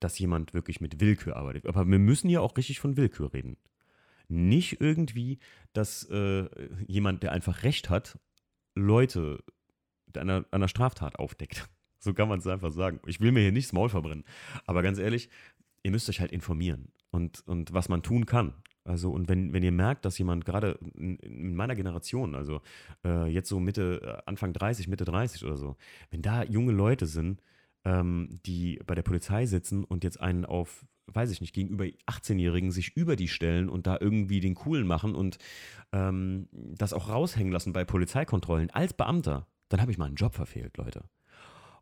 [0.00, 1.66] dass jemand wirklich mit Willkür arbeitet.
[1.66, 3.56] Aber wir müssen ja auch richtig von Willkür reden.
[4.28, 5.38] Nicht irgendwie,
[5.72, 6.48] dass äh,
[6.86, 8.18] jemand, der einfach Recht hat,
[8.74, 9.42] Leute
[10.16, 11.68] einer, einer Straftat aufdeckt.
[12.00, 13.00] So kann man es einfach sagen.
[13.06, 14.22] Ich will mir hier nicht das Maul verbrennen.
[14.66, 15.28] Aber ganz ehrlich,
[15.82, 18.54] ihr müsst euch halt informieren und, und was man tun kann.
[18.84, 22.62] Also, und wenn, wenn ihr merkt, dass jemand gerade in, in, meiner Generation, also
[23.04, 25.76] äh, jetzt so Mitte, äh, Anfang 30, Mitte 30 oder so,
[26.10, 27.42] wenn da junge Leute sind,
[27.88, 32.70] ähm, die bei der Polizei sitzen und jetzt einen auf, weiß ich nicht, gegenüber 18-Jährigen
[32.70, 35.38] sich über die stellen und da irgendwie den Coolen machen und
[35.92, 40.34] ähm, das auch raushängen lassen bei Polizeikontrollen als Beamter, dann habe ich mal einen Job
[40.34, 41.04] verfehlt, Leute.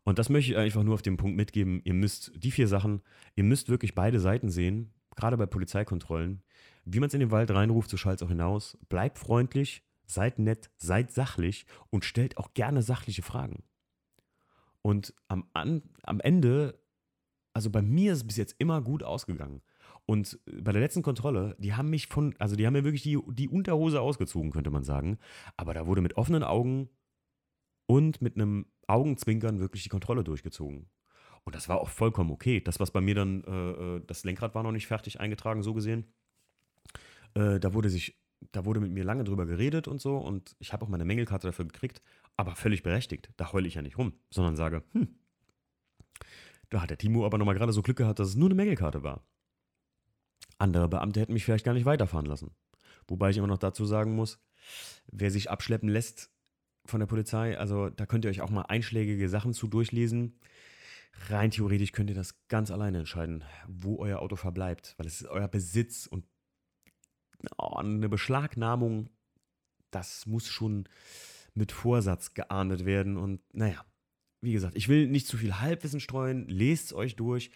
[0.05, 1.81] Und das möchte ich einfach nur auf den Punkt mitgeben.
[1.83, 3.01] Ihr müsst die vier Sachen,
[3.35, 6.41] ihr müsst wirklich beide Seiten sehen, gerade bei Polizeikontrollen.
[6.85, 8.77] Wie man es in den Wald reinruft, so schallt es auch hinaus.
[8.87, 13.63] Bleibt freundlich, seid nett, seid sachlich und stellt auch gerne sachliche Fragen.
[14.87, 16.81] Und am, an, am Ende,
[17.53, 19.61] also bei mir ist es bis jetzt immer gut ausgegangen.
[20.05, 23.19] Und bei der letzten Kontrolle, die haben mich von, also die haben mir wirklich die,
[23.33, 25.17] die Unterhose ausgezogen, könnte man sagen.
[25.57, 26.87] Aber da wurde mit offenen Augen
[27.85, 30.89] und mit einem Augenzwinkern wirklich die Kontrolle durchgezogen.
[31.43, 32.61] Und das war auch vollkommen okay.
[32.61, 35.73] Das, was bei mir dann, äh, äh, das Lenkrad war noch nicht fertig eingetragen, so
[35.73, 36.05] gesehen.
[37.33, 38.17] Äh, da wurde sich,
[38.53, 40.15] da wurde mit mir lange drüber geredet und so.
[40.15, 42.01] Und ich habe auch meine Mängelkarte dafür gekriegt,
[42.37, 43.31] aber völlig berechtigt.
[43.37, 45.19] Da heule ich ja nicht rum, sondern sage, hm,
[46.69, 49.03] da hat der Timo aber nochmal gerade so Glück gehabt, dass es nur eine Mängelkarte
[49.03, 49.25] war.
[50.57, 52.51] Andere Beamte hätten mich vielleicht gar nicht weiterfahren lassen.
[53.07, 54.39] Wobei ich immer noch dazu sagen muss,
[55.07, 56.31] wer sich abschleppen lässt,
[56.89, 57.57] von der Polizei.
[57.57, 60.39] Also da könnt ihr euch auch mal einschlägige Sachen zu durchlesen.
[61.29, 65.27] Rein theoretisch könnt ihr das ganz alleine entscheiden, wo euer Auto verbleibt, weil es ist
[65.27, 66.25] euer Besitz und
[67.57, 69.09] oh, eine Beschlagnahmung,
[69.91, 70.87] das muss schon
[71.57, 73.17] mit Vorsatz geahndet werden.
[73.17, 73.83] Und naja,
[74.41, 77.51] wie gesagt, ich will nicht zu viel Halbwissen streuen, lest es euch durch.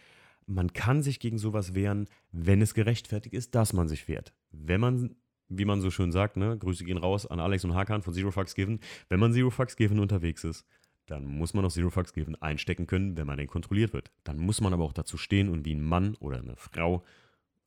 [0.48, 4.34] Man kann sich gegen sowas wehren, wenn es gerechtfertigt ist, dass man sich wehrt.
[4.52, 5.16] Wenn man
[5.52, 6.58] wie man so schön sagt, ne?
[6.58, 8.80] Grüße gehen raus an Alex und Hakan von Zero Fucks Given.
[9.10, 10.66] Wenn man Zero Fucks Given unterwegs ist,
[11.08, 14.12] dann muss man auch Zero Fucks Given einstecken können, wenn man den kontrolliert wird.
[14.24, 17.04] Dann muss man aber auch dazu stehen und wie ein Mann oder eine Frau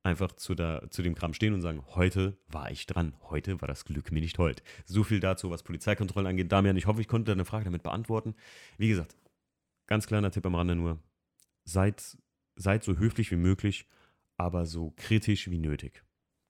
[0.05, 3.69] einfach zu, der, zu dem Kram stehen und sagen, heute war ich dran, heute war
[3.69, 4.63] das Glück mir nicht hold.
[4.85, 6.53] So viel dazu, was Polizeikontrollen angeht.
[6.53, 8.35] Damian, ich hoffe, ich konnte deine Frage damit beantworten.
[8.77, 9.17] Wie gesagt,
[9.87, 10.99] ganz kleiner Tipp am Rande nur,
[11.65, 12.19] seid,
[12.55, 13.89] seid so höflich wie möglich,
[14.37, 16.05] aber so kritisch wie nötig.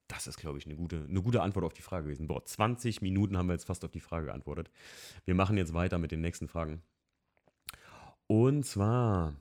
[0.08, 2.26] Das ist, glaube ich, eine gute, eine gute Antwort auf die Frage gewesen.
[2.26, 4.70] Boah, 20 Minuten haben wir jetzt fast auf die Frage geantwortet.
[5.24, 6.82] Wir machen jetzt weiter mit den nächsten Fragen.
[8.26, 9.34] Und zwar,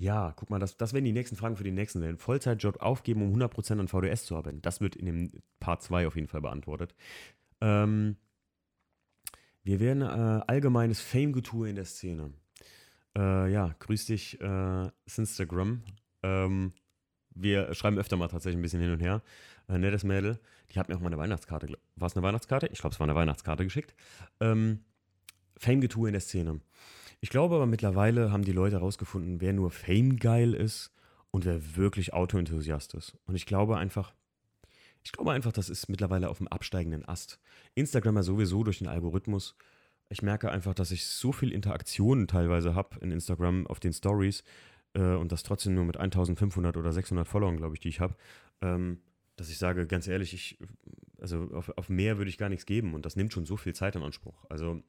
[0.00, 2.16] ja, guck mal, das, das werden die nächsten Fragen für den nächsten sein.
[2.16, 4.62] Vollzeitjob aufgeben, um 100% an VDS zu arbeiten.
[4.62, 6.94] Das wird in dem Part 2 auf jeden Fall beantwortet.
[7.60, 8.16] Ähm,
[9.62, 12.32] wir werden äh, allgemeines Fame-Getue in der Szene.
[13.14, 15.82] Äh, ja, grüß dich, äh, Instagram.
[16.22, 16.72] Ähm,
[17.34, 19.22] Wir schreiben öfter mal tatsächlich ein bisschen hin und her.
[19.68, 20.40] Äh, nettes Mädel.
[20.72, 22.68] Die hat mir auch mal eine Weihnachtskarte, war es eine Weihnachtskarte?
[22.68, 23.94] Ich glaube, es war eine Weihnachtskarte geschickt.
[24.40, 24.80] Ähm,
[25.58, 26.60] Fame-Getue in der Szene.
[27.20, 30.90] Ich glaube aber mittlerweile haben die Leute herausgefunden, wer nur Fame geil ist
[31.30, 33.16] und wer wirklich Autoenthusiast ist.
[33.26, 34.14] Und ich glaube einfach,
[35.02, 37.38] ich glaube einfach, das ist mittlerweile auf dem absteigenden Ast.
[37.74, 39.54] Instagram ja sowieso durch den Algorithmus.
[40.08, 44.42] Ich merke einfach, dass ich so viel Interaktionen teilweise habe in Instagram auf den Stories
[44.94, 48.16] äh, und das trotzdem nur mit 1500 oder 600 Followern, glaube ich, die ich habe,
[48.60, 49.00] ähm,
[49.36, 50.58] dass ich sage, ganz ehrlich, ich,
[51.20, 53.74] also auf, auf mehr würde ich gar nichts geben und das nimmt schon so viel
[53.74, 54.44] Zeit in Anspruch.
[54.48, 54.82] Also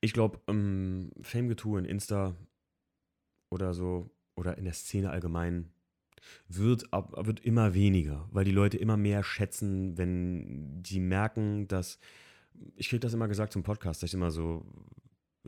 [0.00, 2.34] ich glaube, ähm, Fame-Getue in Insta
[3.50, 5.72] oder so oder in der Szene allgemein
[6.48, 11.98] wird, wird immer weniger, weil die Leute immer mehr schätzen, wenn die merken, dass,
[12.76, 14.66] ich kriege das immer gesagt zum Podcast, dass ich immer so,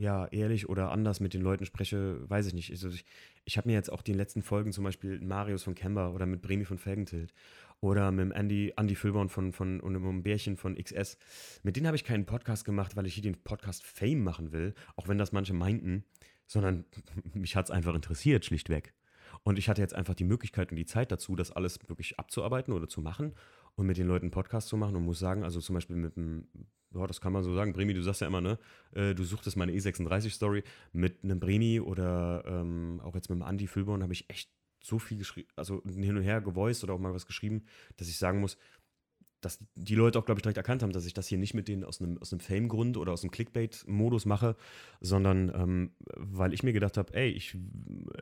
[0.01, 2.71] ja, ehrlich oder anders mit den Leuten spreche, weiß ich nicht.
[2.71, 3.05] Also ich,
[3.45, 6.41] ich habe mir jetzt auch die letzten Folgen zum Beispiel Marius von Kemba oder mit
[6.41, 7.35] Bremi von Felgentilt
[7.81, 11.19] oder mit Andy, Andy Filborn von, von, und mit dem Bärchen von XS.
[11.61, 14.73] Mit denen habe ich keinen Podcast gemacht, weil ich hier den Podcast Fame machen will,
[14.95, 16.03] auch wenn das manche meinten,
[16.47, 16.85] sondern
[17.35, 18.95] mich hat es einfach interessiert, schlichtweg.
[19.43, 22.73] Und ich hatte jetzt einfach die Möglichkeit und die Zeit dazu, das alles wirklich abzuarbeiten
[22.73, 23.33] oder zu machen
[23.75, 26.15] und mit den Leuten einen Podcast zu machen und muss sagen, also zum Beispiel mit
[26.15, 26.47] einem,
[26.93, 28.59] ja, das kann man so sagen, Bremi, du sagst ja immer, ne,
[28.93, 33.67] äh, du suchtest meine E36-Story mit einem Bremi oder ähm, auch jetzt mit einem Andy
[33.67, 34.51] Füllborn habe ich echt
[34.83, 37.63] so viel geschrieben, also hin und her gevoiced oder auch mal was geschrieben,
[37.97, 38.57] dass ich sagen muss,
[39.41, 41.67] dass die Leute auch, glaube ich, direkt erkannt haben, dass ich das hier nicht mit
[41.67, 44.55] denen aus einem, aus einem Fame-Grund oder aus einem Clickbait-Modus mache,
[45.01, 47.57] sondern ähm, weil ich mir gedacht habe, ey, ich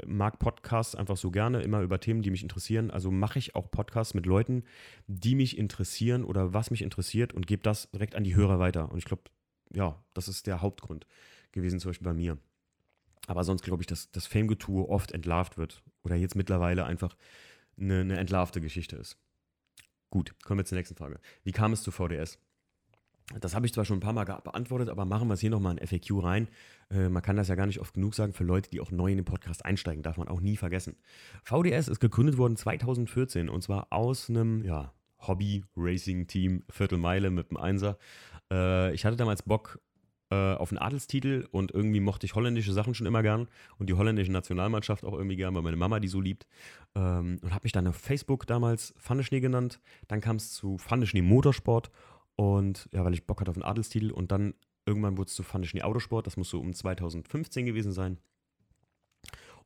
[0.07, 2.89] mag Podcasts einfach so gerne, immer über Themen, die mich interessieren.
[2.89, 4.63] Also mache ich auch Podcasts mit Leuten,
[5.07, 8.91] die mich interessieren oder was mich interessiert und gebe das direkt an die Hörer weiter.
[8.91, 9.23] Und ich glaube,
[9.73, 11.05] ja, das ist der Hauptgrund
[11.51, 12.37] gewesen, zum Beispiel bei mir.
[13.27, 17.15] Aber sonst glaube ich, dass das Fame-Getue oft entlarvt wird oder jetzt mittlerweile einfach
[17.77, 19.17] eine, eine entlarvte Geschichte ist.
[20.09, 21.19] Gut, kommen wir zur nächsten Frage.
[21.43, 22.39] Wie kam es zu VDS?
[23.39, 25.77] Das habe ich zwar schon ein paar Mal beantwortet, aber machen wir es hier nochmal
[25.77, 26.47] in FAQ rein.
[26.89, 29.11] Äh, man kann das ja gar nicht oft genug sagen für Leute, die auch neu
[29.11, 30.95] in den Podcast einsteigen, darf man auch nie vergessen.
[31.43, 37.99] VDS ist gegründet worden 2014 und zwar aus einem ja, Hobby-Racing-Team Viertelmeile mit dem Einser.
[38.51, 39.79] Äh, ich hatte damals Bock,
[40.31, 43.93] äh, auf einen Adelstitel und irgendwie mochte ich holländische Sachen schon immer gern und die
[43.93, 46.45] holländische Nationalmannschaft auch irgendwie gern, weil meine Mama die so liebt.
[46.95, 49.79] Ähm, und habe mich dann auf Facebook damals Pfanneschnee genannt.
[50.07, 51.89] Dann kam es zu Pfanneschnee Motorsport
[52.35, 54.53] und ja, weil ich Bock hatte auf einen Adelstitel und dann
[54.85, 56.27] irgendwann wurde es zu Pfanneschnee Autosport.
[56.27, 58.17] Das muss so um 2015 gewesen sein.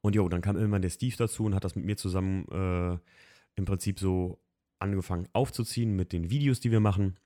[0.01, 2.97] Und jo, dann kam irgendwann der Steve dazu und hat das mit mir zusammen äh,
[3.55, 4.39] im Prinzip so
[4.79, 7.17] angefangen aufzuziehen mit den Videos, die wir machen.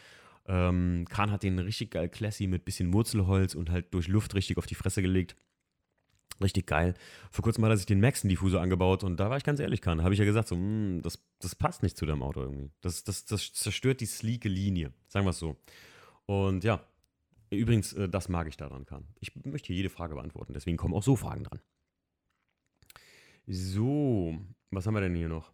[0.47, 4.59] Ähm, Kahn hat den richtig geil classy mit bisschen Wurzelholz und halt durch Luft richtig
[4.59, 5.37] auf die Fresse gelegt.
[6.43, 6.95] Richtig geil.
[7.31, 10.03] Vor kurzem hat er sich den Maxen-Diffusor angebaut und da war ich ganz ehrlich, Kahn,
[10.03, 12.73] habe ich ja gesagt, so, mh, hm, das, das passt nicht zu deinem Auto irgendwie.
[12.81, 15.55] Das, das, das zerstört die sleeke Linie, sagen wir es so.
[16.27, 16.85] Und ja,
[17.51, 19.07] übrigens, äh, das mag ich daran, Kahn.
[19.21, 21.61] Ich möchte jede Frage beantworten, deswegen kommen auch so Fragen dran.
[23.47, 24.39] So,
[24.71, 25.53] was haben wir denn hier noch?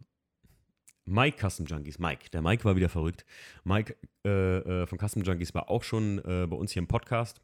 [1.07, 2.31] Mike Custom Junkies, Mike.
[2.31, 3.25] Der Mike war wieder verrückt.
[3.65, 7.41] Mike äh, äh, von Custom Junkies war auch schon äh, bei uns hier im Podcast.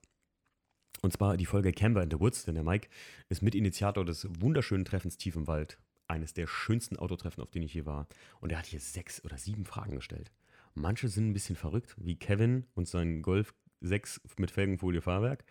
[1.02, 2.88] Und zwar die Folge Camber in the Woods, denn der Mike
[3.28, 5.78] ist Mitinitiator des wunderschönen Treffens Tief im Wald.
[6.06, 8.06] Eines der schönsten Autotreffen, auf denen ich hier war.
[8.38, 10.30] Und er hat hier sechs oder sieben Fragen gestellt.
[10.74, 15.44] Manche sind ein bisschen verrückt, wie Kevin und sein Golf 6 mit Felgenfolie Fahrwerk.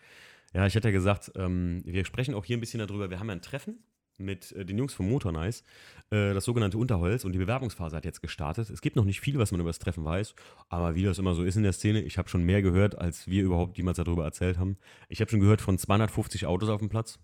[0.54, 3.10] Ja, ich hätte ja gesagt, ähm, wir sprechen auch hier ein bisschen darüber.
[3.10, 3.84] Wir haben ja ein Treffen
[4.18, 5.62] mit äh, den Jungs vom Motor Nice,
[6.10, 8.70] äh, das sogenannte Unterholz und die Bewerbungsphase hat jetzt gestartet.
[8.70, 10.34] Es gibt noch nicht viel, was man über das Treffen weiß,
[10.68, 13.26] aber wie das immer so ist in der Szene, ich habe schon mehr gehört, als
[13.28, 14.76] wir überhaupt jemals darüber erzählt haben.
[15.08, 17.18] Ich habe schon gehört von 250 Autos auf dem Platz.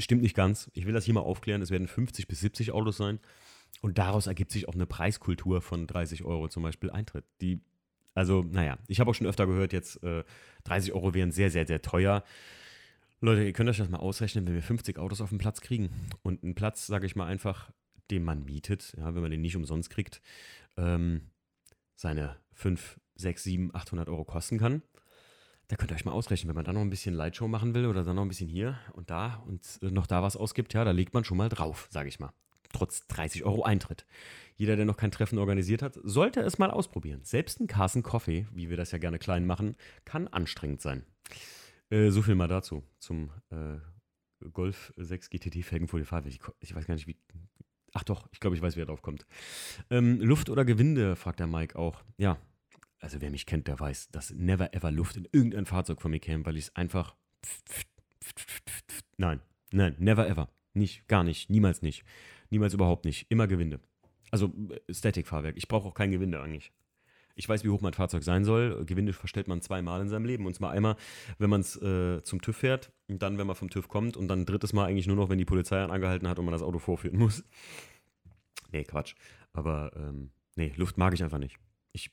[0.00, 0.70] Stimmt nicht ganz.
[0.74, 1.60] Ich will das hier mal aufklären.
[1.60, 3.18] Es werden 50 bis 70 Autos sein.
[3.80, 7.24] Und daraus ergibt sich auch eine Preiskultur von 30 Euro zum Beispiel Eintritt.
[7.40, 7.60] Die,
[8.14, 10.24] also, naja, ich habe auch schon öfter gehört, jetzt äh,
[10.64, 12.24] 30 Euro wären sehr, sehr, sehr teuer.
[13.20, 15.90] Leute, ihr könnt euch das mal ausrechnen, wenn wir 50 Autos auf dem Platz kriegen
[16.22, 17.72] und einen Platz, sage ich mal einfach,
[18.12, 20.22] den man mietet, ja, wenn man den nicht umsonst kriegt,
[20.76, 21.22] ähm,
[21.96, 24.82] seine 5, 6, 7, 800 Euro kosten kann.
[25.66, 27.86] Da könnt ihr euch mal ausrechnen, wenn man da noch ein bisschen Lightshow machen will
[27.86, 30.84] oder dann noch ein bisschen hier und da und äh, noch da was ausgibt, ja,
[30.84, 32.32] da legt man schon mal drauf, sage ich mal.
[32.72, 34.06] Trotz 30 Euro Eintritt.
[34.54, 37.24] Jeder, der noch kein Treffen organisiert hat, sollte es mal ausprobieren.
[37.24, 41.04] Selbst ein Carson Coffee, wie wir das ja gerne klein machen, kann anstrengend sein.
[41.90, 43.78] Äh, so viel mal dazu, zum äh,
[44.52, 46.34] Golf 6 GTT Felgenfolie Fahrwerk.
[46.34, 47.16] Ich, ich, weiß gar nicht, wie.
[47.94, 49.26] Ach doch, ich glaube, ich weiß, wer drauf kommt.
[49.90, 52.04] Ähm, Luft oder Gewinde, fragt der Mike auch.
[52.18, 52.38] Ja,
[53.00, 56.20] also wer mich kennt, der weiß, dass never ever Luft in irgendein Fahrzeug von mir
[56.20, 57.14] käme, weil ich es einfach.
[59.16, 60.48] Nein, nein, never ever.
[60.74, 62.04] Nicht, gar nicht, niemals nicht.
[62.50, 63.30] Niemals überhaupt nicht.
[63.30, 63.80] Immer Gewinde.
[64.30, 65.56] Also äh, Static-Fahrwerk.
[65.56, 66.72] Ich brauche auch kein Gewinde eigentlich.
[67.38, 68.84] Ich weiß, wie hoch mein Fahrzeug sein soll.
[68.84, 70.44] Gewinde verstellt man zweimal in seinem Leben.
[70.44, 70.96] Und zwar einmal,
[71.38, 74.26] wenn man es äh, zum TÜV fährt, und dann, wenn man vom TÜV kommt und
[74.26, 76.80] dann drittes Mal eigentlich nur noch, wenn die Polizei angehalten hat und man das Auto
[76.80, 77.44] vorführen muss.
[78.72, 79.14] Nee, Quatsch.
[79.52, 81.58] Aber ähm, nee, Luft mag ich einfach nicht.
[81.92, 82.10] Ich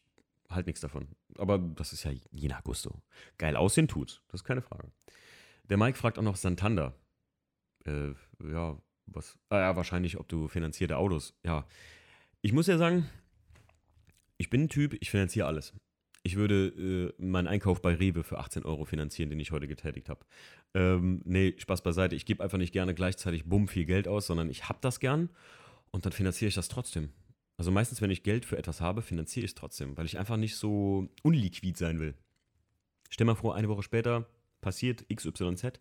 [0.47, 1.07] halte nichts davon.
[1.39, 3.01] Aber das ist ja je nach Gusto.
[3.39, 4.21] Geil aussehen tut's.
[4.27, 4.91] Das ist keine Frage.
[5.69, 6.93] Der Mike fragt auch noch Santander.
[7.85, 8.11] Äh,
[8.47, 9.37] ja, was?
[9.49, 11.33] Ah ja, wahrscheinlich, ob du finanzierte Autos.
[11.43, 11.65] Ja.
[12.41, 13.09] Ich muss ja sagen,
[14.37, 15.73] ich bin ein Typ, ich finanziere alles.
[16.23, 20.09] Ich würde äh, meinen Einkauf bei Rewe für 18 Euro finanzieren, den ich heute getätigt
[20.09, 20.25] habe.
[20.73, 22.15] Ähm, nee, Spaß beiseite.
[22.15, 25.29] Ich gebe einfach nicht gerne gleichzeitig bumm viel Geld aus, sondern ich habe das gern
[25.91, 27.09] und dann finanziere ich das trotzdem.
[27.57, 30.35] Also meistens, wenn ich Geld für etwas habe, finanziere ich es trotzdem, weil ich einfach
[30.35, 32.15] nicht so unliquid sein will.
[33.09, 34.27] Stell mal vor, eine Woche später
[34.61, 35.79] passiert XYZ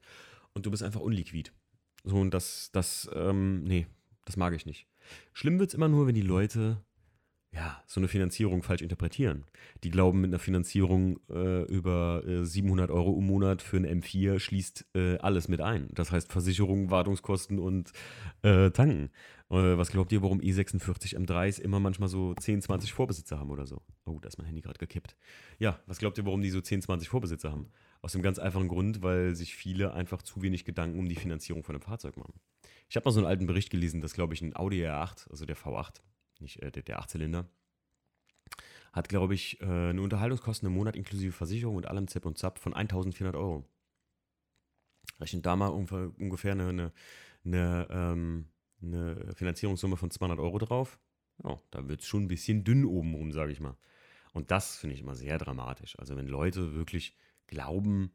[0.52, 1.52] und du bist einfach unliquid.
[2.04, 3.86] So, und das, das, ähm, nee,
[4.26, 4.86] das mag ich nicht.
[5.32, 6.84] Schlimm wird es immer nur, wenn die Leute
[7.54, 9.44] ja, so eine Finanzierung falsch interpretieren.
[9.84, 14.40] Die glauben, mit einer Finanzierung äh, über äh, 700 Euro im Monat für ein M4
[14.40, 15.88] schließt äh, alles mit ein.
[15.92, 17.92] Das heißt Versicherung, Wartungskosten und
[18.42, 19.10] äh, Tanken.
[19.50, 23.66] Äh, was glaubt ihr, warum E46 M3s immer manchmal so 10, 20 Vorbesitzer haben oder
[23.66, 23.82] so?
[24.04, 25.16] Oh, da ist mein Handy gerade gekippt.
[25.60, 27.70] Ja, was glaubt ihr, warum die so 10, 20 Vorbesitzer haben?
[28.02, 31.62] Aus dem ganz einfachen Grund, weil sich viele einfach zu wenig Gedanken um die Finanzierung
[31.62, 32.34] von einem Fahrzeug machen.
[32.88, 35.46] Ich habe mal so einen alten Bericht gelesen, dass, glaube ich, ein Audi R8, also
[35.46, 36.00] der V8,
[36.40, 37.48] nicht äh, der, der Achtzylinder,
[38.92, 42.58] hat, glaube ich, äh, eine Unterhaltungskosten im Monat inklusive Versicherung und allem Zip und Zap
[42.58, 43.68] von 1400 Euro.
[45.20, 46.92] Rechnet da mal ungefähr eine, eine,
[47.44, 48.48] eine, ähm,
[48.82, 50.98] eine Finanzierungssumme von 200 Euro drauf.
[51.42, 53.76] Ja, da wird es schon ein bisschen dünn obenrum, sage ich mal.
[54.32, 55.98] Und das finde ich immer sehr dramatisch.
[55.98, 57.16] Also wenn Leute wirklich
[57.46, 58.12] glauben,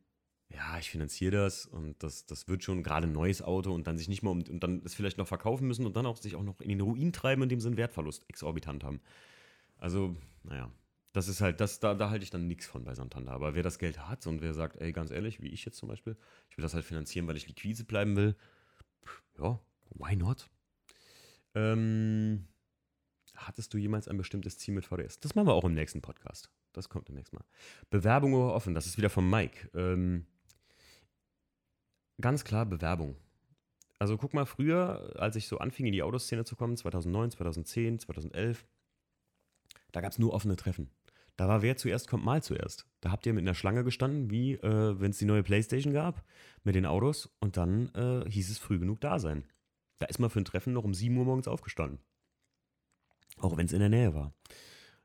[0.52, 3.98] ja, ich finanziere das und das, das wird schon gerade ein neues Auto und dann
[3.98, 6.36] sich nicht mal um, und dann es vielleicht noch verkaufen müssen und dann auch sich
[6.36, 9.00] auch noch in den Ruin treiben, indem sie einen Wertverlust exorbitant haben.
[9.78, 10.72] Also, naja,
[11.14, 13.32] das ist halt, das, da, da halte ich dann nichts von bei Santander.
[13.32, 15.90] Aber wer das Geld hat und wer sagt, ey, ganz ehrlich, wie ich jetzt zum
[15.90, 16.18] Beispiel,
[16.50, 18.36] ich will das halt finanzieren, weil ich liquide bleiben will,
[19.38, 19.60] ja,
[19.92, 20.50] why not?
[21.56, 22.48] Ähm,
[23.36, 25.20] hattest du jemals ein bestimmtes Ziel mit VDS?
[25.20, 26.52] Das machen wir auch im nächsten Podcast.
[26.74, 27.46] Das kommt im nächsten Mal.
[27.90, 29.70] Bewerbung offen, das ist wieder von Mike.
[29.74, 30.26] Ähm,
[32.22, 33.16] Ganz klar Bewerbung.
[33.98, 38.00] Also guck mal, früher, als ich so anfing, in die Autoszene zu kommen, 2009, 2010,
[38.00, 38.65] 2011,
[39.92, 40.90] da gab es nur offene Treffen.
[41.36, 42.86] Da war wer zuerst kommt, mal zuerst.
[43.00, 46.26] Da habt ihr mit einer Schlange gestanden, wie äh, wenn es die neue Playstation gab,
[46.63, 49.46] mit den Autos und dann äh, hieß es früh genug da sein.
[50.00, 52.00] Da ist man für ein Treffen noch um 7 Uhr morgens aufgestanden.
[53.38, 54.34] Auch wenn es in der Nähe war.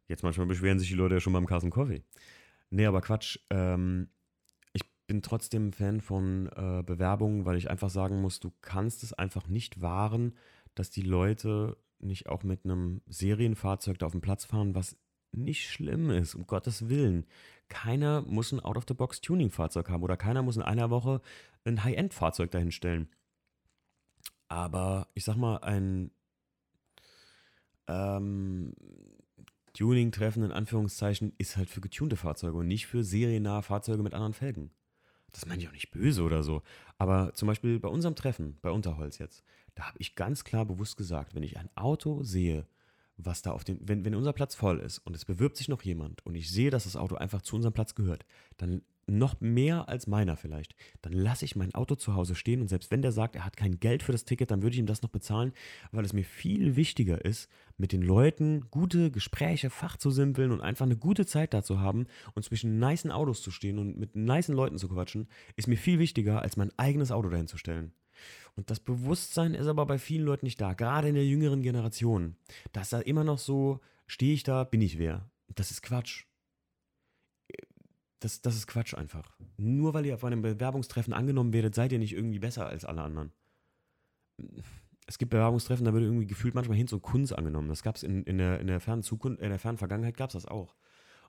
[0.08, 2.02] Jetzt manchmal beschweren sich die Leute ja schon beim Carson Coffee.
[2.70, 3.38] Nee, aber Quatsch.
[3.50, 4.08] Ähm,
[5.06, 9.48] bin trotzdem Fan von äh, Bewerbungen, weil ich einfach sagen muss, du kannst es einfach
[9.48, 10.34] nicht wahren,
[10.74, 14.96] dass die Leute nicht auch mit einem Serienfahrzeug da auf den Platz fahren, was
[15.32, 17.26] nicht schlimm ist, um Gottes Willen.
[17.68, 21.20] Keiner muss ein Out-of-the-Box-Tuning-Fahrzeug haben oder keiner muss in einer Woche
[21.64, 23.08] ein High-End-Fahrzeug dahinstellen.
[24.48, 26.10] Aber ich sag mal, ein
[27.88, 28.74] ähm,
[29.72, 34.34] Tuning-Treffen in Anführungszeichen ist halt für getunte Fahrzeuge und nicht für seriennahe Fahrzeuge mit anderen
[34.34, 34.70] Felgen.
[35.34, 36.62] Das meine ich auch nicht böse oder so.
[36.96, 40.96] Aber zum Beispiel bei unserem Treffen, bei Unterholz jetzt, da habe ich ganz klar bewusst
[40.96, 42.66] gesagt, wenn ich ein Auto sehe,
[43.16, 45.82] was da auf den, wenn, wenn unser Platz voll ist und es bewirbt sich noch
[45.82, 48.24] jemand und ich sehe, dass das Auto einfach zu unserem Platz gehört,
[48.56, 52.68] dann noch mehr als meiner vielleicht, dann lasse ich mein Auto zu Hause stehen und
[52.68, 54.86] selbst wenn der sagt, er hat kein Geld für das Ticket, dann würde ich ihm
[54.86, 55.52] das noch bezahlen,
[55.92, 60.60] weil es mir viel wichtiger ist, mit den Leuten gute Gespräche, Fach zu simpeln und
[60.60, 64.14] einfach eine gute Zeit da zu haben und zwischen nicen Autos zu stehen und mit
[64.14, 67.92] nicen Leuten zu quatschen, ist mir viel wichtiger, als mein eigenes Auto dahin zu stellen.
[68.56, 72.36] Und das Bewusstsein ist aber bei vielen Leuten nicht da, gerade in der jüngeren Generation.
[72.72, 75.28] Da ist da immer noch so, stehe ich da, bin ich wer.
[75.54, 76.24] Das ist Quatsch
[78.24, 79.36] das, das ist Quatsch einfach.
[79.56, 83.02] Nur weil ihr auf einem Bewerbungstreffen angenommen werdet, seid ihr nicht irgendwie besser als alle
[83.02, 83.32] anderen.
[85.06, 87.68] Es gibt Bewerbungstreffen, da wird irgendwie gefühlt manchmal Hinz und Kunst angenommen.
[87.68, 90.30] Das gab es in, in, der, in der fernen Zukunft, in der fernen Vergangenheit gab
[90.30, 90.74] es das auch.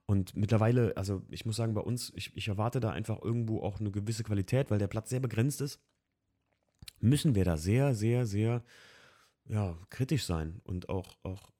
[0.06, 3.80] Und mittlerweile, also ich muss sagen, bei uns, ich, ich erwarte da einfach irgendwo auch
[3.80, 5.82] eine gewisse Qualität, weil der Platz sehr begrenzt ist.
[7.00, 8.64] Müssen wir da sehr, sehr, sehr
[9.48, 11.52] ja, kritisch sein und auch, auch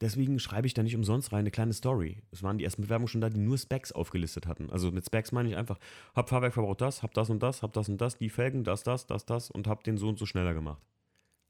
[0.00, 2.22] deswegen schreibe ich da nicht umsonst rein eine kleine Story.
[2.30, 4.70] Es waren die ersten Bewerbungen schon da, die nur Specs aufgelistet hatten.
[4.70, 5.78] Also mit Specs meine ich einfach,
[6.14, 8.82] hab Fahrwerk verbraucht das, hab das und das, hab das und das, die Felgen, das,
[8.82, 10.82] das, das, das und hab den so und so schneller gemacht.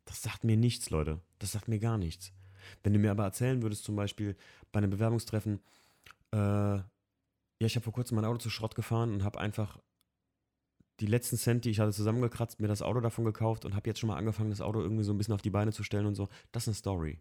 [0.04, 1.20] Das sagt mir nichts, Leute.
[1.38, 2.32] Das sagt mir gar nichts.
[2.82, 4.36] Wenn du mir aber erzählen würdest, zum Beispiel
[4.72, 5.60] bei einem Bewerbungstreffen,
[6.32, 9.78] äh, ja, ich habe vor kurzem mein Auto zu Schrott gefahren und habe einfach
[11.00, 14.00] die letzten Cent, die ich hatte, zusammengekratzt, mir das Auto davon gekauft und habe jetzt
[14.00, 16.14] schon mal angefangen, das Auto irgendwie so ein bisschen auf die Beine zu stellen und
[16.14, 16.28] so.
[16.50, 17.20] Das ist eine Story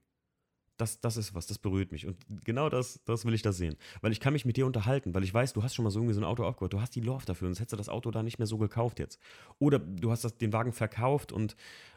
[0.77, 2.05] das, das ist was, das berührt mich.
[2.05, 3.75] Und genau das, das will ich da sehen.
[4.01, 5.99] Weil ich kann mich mit dir unterhalten, weil ich weiß, du hast schon mal so
[5.99, 8.11] irgendwie so ein Auto aufgebaut, du hast die Love dafür, sonst hättest du das Auto
[8.11, 9.19] da nicht mehr so gekauft jetzt.
[9.59, 11.55] Oder du hast das, den Wagen verkauft und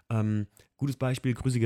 [0.09, 1.61] ähm, gutes Beispiel, Grüße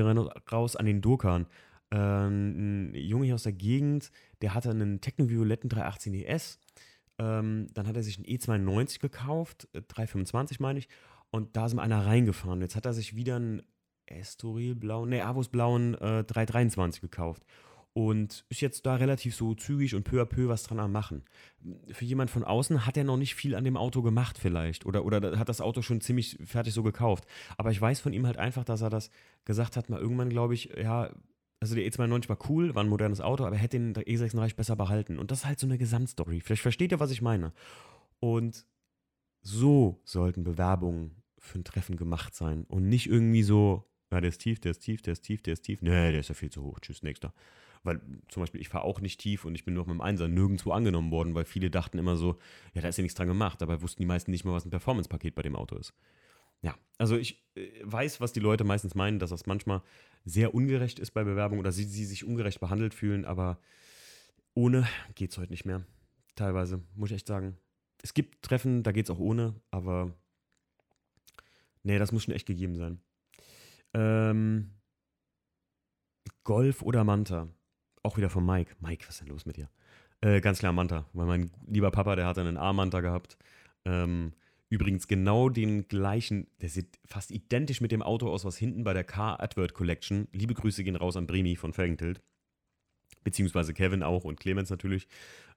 [0.51, 1.47] raus an den Durkan.
[1.91, 4.11] Ähm, ein Junge hier aus der Gegend,
[4.43, 6.59] der hatte einen Techno-Violetten 318 ES.
[7.19, 10.89] Ähm, dann hat er sich einen E92 gekauft, 325 äh, meine ich,
[11.31, 12.61] und da ist ihm einer reingefahren.
[12.61, 13.63] Jetzt hat er sich wieder einen
[14.07, 17.45] Estoril blauen, ne, Avos blauen äh, 323 gekauft.
[17.97, 21.23] Und ist jetzt da relativ so zügig und peu à peu was dran am Machen.
[21.93, 24.85] Für jemand von außen hat er noch nicht viel an dem Auto gemacht, vielleicht.
[24.85, 27.25] Oder, oder hat das Auto schon ziemlich fertig so gekauft.
[27.57, 29.11] Aber ich weiß von ihm halt einfach, dass er das
[29.45, 31.11] gesagt hat, mal irgendwann, glaube ich, ja,
[31.61, 34.75] also der E92 war cool, war ein modernes Auto, aber er hätte den E36 besser
[34.75, 35.19] behalten.
[35.19, 36.41] Und das ist halt so eine Gesamtstory.
[36.41, 37.53] Vielleicht versteht ihr, was ich meine.
[38.19, 38.67] Und
[39.41, 42.65] so sollten Bewerbungen für ein Treffen gemacht sein.
[42.65, 45.53] Und nicht irgendwie so, ja, der ist tief, der ist tief, der ist tief, der
[45.55, 45.83] ist tief.
[45.83, 46.79] Nee, der ist ja viel zu hoch.
[46.81, 47.33] Tschüss, nächster.
[47.83, 50.27] Weil zum Beispiel, ich fahre auch nicht tief und ich bin nur mit dem Einser
[50.27, 52.39] nirgendwo angenommen worden, weil viele dachten immer so,
[52.73, 53.61] ja, da ist ja nichts dran gemacht.
[53.61, 55.93] Dabei wussten die meisten nicht mal, was ein Performance-Paket bei dem Auto ist.
[56.63, 59.83] Ja, also ich äh, weiß, was die Leute meistens meinen, dass das manchmal
[60.25, 63.59] sehr ungerecht ist bei Bewerbung oder sie, sie sich ungerecht behandelt fühlen, aber
[64.55, 65.85] ohne geht es heute nicht mehr.
[66.37, 67.59] Teilweise, muss ich echt sagen.
[68.03, 70.15] Es gibt Treffen, da geht es auch ohne, aber
[71.83, 73.01] nee, das muss schon echt gegeben sein.
[73.95, 74.71] Ähm,
[76.43, 77.49] Golf oder Manta?
[78.03, 78.77] Auch wieder von Mike.
[78.81, 79.71] Mike, was ist denn los mit dir?
[80.21, 83.37] Äh, ganz klar Manta, weil mein lieber Papa, der hat einen A-Manta gehabt.
[83.85, 84.33] Ähm,
[84.69, 88.95] übrigens genau den gleichen, der sieht fast identisch mit dem Auto aus, was hinten bei
[88.95, 90.29] der Car Advert Collection.
[90.33, 92.23] Liebe Grüße gehen raus an Bremi von Felgentilt.
[93.23, 95.09] Beziehungsweise Kevin auch und Clemens natürlich.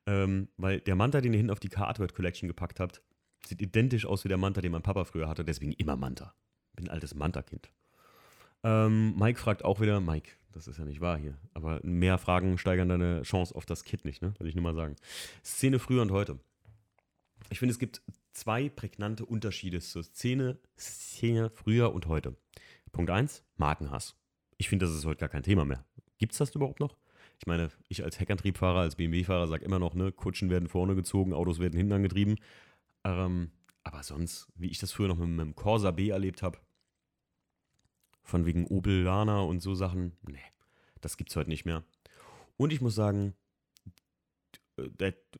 [0.05, 3.01] Ähm, weil der Manta, den ihr hinten auf die Car Advert Collection gepackt habt,
[3.45, 5.43] sieht identisch aus wie der Manta, den mein Papa früher hatte.
[5.43, 6.33] Deswegen immer Manta.
[6.75, 7.69] Bin ein altes Manta-Kind.
[8.63, 12.57] Ähm, Mike fragt auch wieder, Mike, das ist ja nicht wahr hier, aber mehr Fragen
[12.57, 14.33] steigern deine Chance auf das Kit nicht, ne?
[14.39, 14.95] Will ich nur mal sagen.
[15.43, 16.39] Szene früher und heute.
[17.49, 18.01] Ich finde, es gibt
[18.33, 22.35] zwei prägnante Unterschiede zur Szene, Szene früher und heute.
[22.91, 24.15] Punkt 1, Markenhass.
[24.57, 25.85] Ich finde, das ist heute gar kein Thema mehr.
[26.17, 26.97] Gibt es das überhaupt noch?
[27.39, 31.33] Ich meine, ich als Heckantriebfahrer, als BMW-Fahrer sage immer noch, ne, Kutschen werden vorne gezogen,
[31.33, 32.37] Autos werden hinten angetrieben.
[33.03, 33.51] Ähm,
[33.83, 36.57] aber sonst, wie ich das früher noch mit, dem Corsa B erlebt habe,
[38.27, 40.11] von wegen Opel Lana und so Sachen.
[40.27, 40.37] Nee,
[41.01, 41.83] das gibt's heute nicht mehr.
[42.57, 43.33] Und ich muss sagen,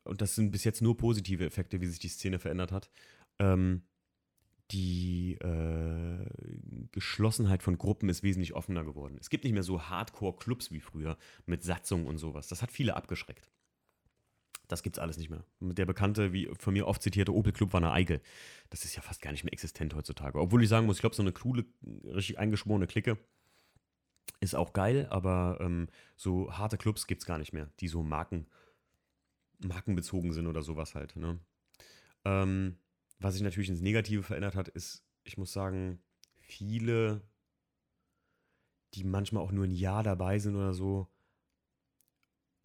[0.04, 2.90] und das sind bis jetzt nur positive Effekte, wie sich die Szene verändert hat.
[3.40, 3.84] Ähm,
[4.72, 6.26] die äh,
[6.92, 9.18] Geschlossenheit von Gruppen ist wesentlich offener geworden.
[9.20, 12.48] Es gibt nicht mehr so Hardcore-Clubs wie früher mit Satzung und sowas.
[12.48, 13.50] Das hat viele abgeschreckt.
[14.68, 15.46] Das gibt's alles nicht mehr.
[15.60, 18.22] Der bekannte, wie von mir oft zitierte Opel Club war eine Eigel.
[18.70, 20.40] Das ist ja fast gar nicht mehr existent heutzutage.
[20.40, 21.66] Obwohl ich sagen muss, ich glaube, so eine coole,
[22.04, 23.18] richtig eingeschworene Clique
[24.40, 28.46] ist auch geil, aber ähm, so harte Clubs gibt's gar nicht mehr, die so Marken,
[29.66, 31.16] markenbezogen sind oder sowas halt.
[31.16, 31.40] Ne?
[32.26, 32.78] Ähm,
[33.20, 36.00] was sich natürlich ins Negative verändert hat, ist, ich muss sagen,
[36.40, 37.22] viele,
[38.94, 41.08] die manchmal auch nur ein Jahr dabei sind oder so,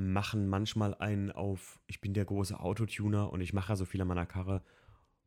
[0.02, 4.08] machen manchmal einen auf, ich bin der große Autotuner und ich mache so viel an
[4.08, 4.62] meiner Karre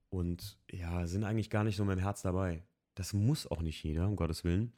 [0.10, 2.64] und ja, sind eigentlich gar nicht so mit dem Herz dabei.
[2.96, 4.74] Das muss auch nicht jeder, um Gottes Willen.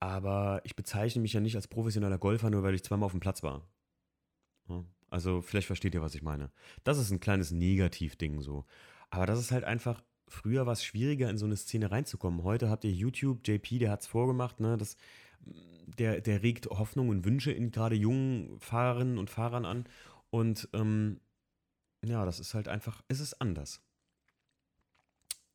[0.00, 3.20] Aber ich bezeichne mich ja nicht als professioneller Golfer, nur weil ich zweimal auf dem
[3.20, 3.66] Platz war.
[4.68, 6.50] Ja, also vielleicht versteht ihr, was ich meine.
[6.84, 8.64] Das ist ein kleines Negativding so.
[9.10, 12.42] Aber das ist halt einfach, früher war es schwieriger, in so eine Szene reinzukommen.
[12.42, 14.76] Heute habt ihr YouTube, JP, der hat es vorgemacht, ne?
[14.76, 14.96] Das,
[15.98, 19.84] der, der regt Hoffnung und Wünsche in gerade jungen Fahrerinnen und Fahrern an.
[20.30, 21.20] Und ähm,
[22.04, 23.80] ja, das ist halt einfach, es ist anders.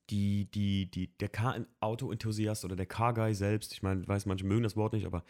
[0.09, 4.75] Die, die, die, der Car-Auto-Enthusiast oder der Car-Guy selbst, ich meine, weiß, manche mögen das
[4.75, 5.23] Wort nicht, aber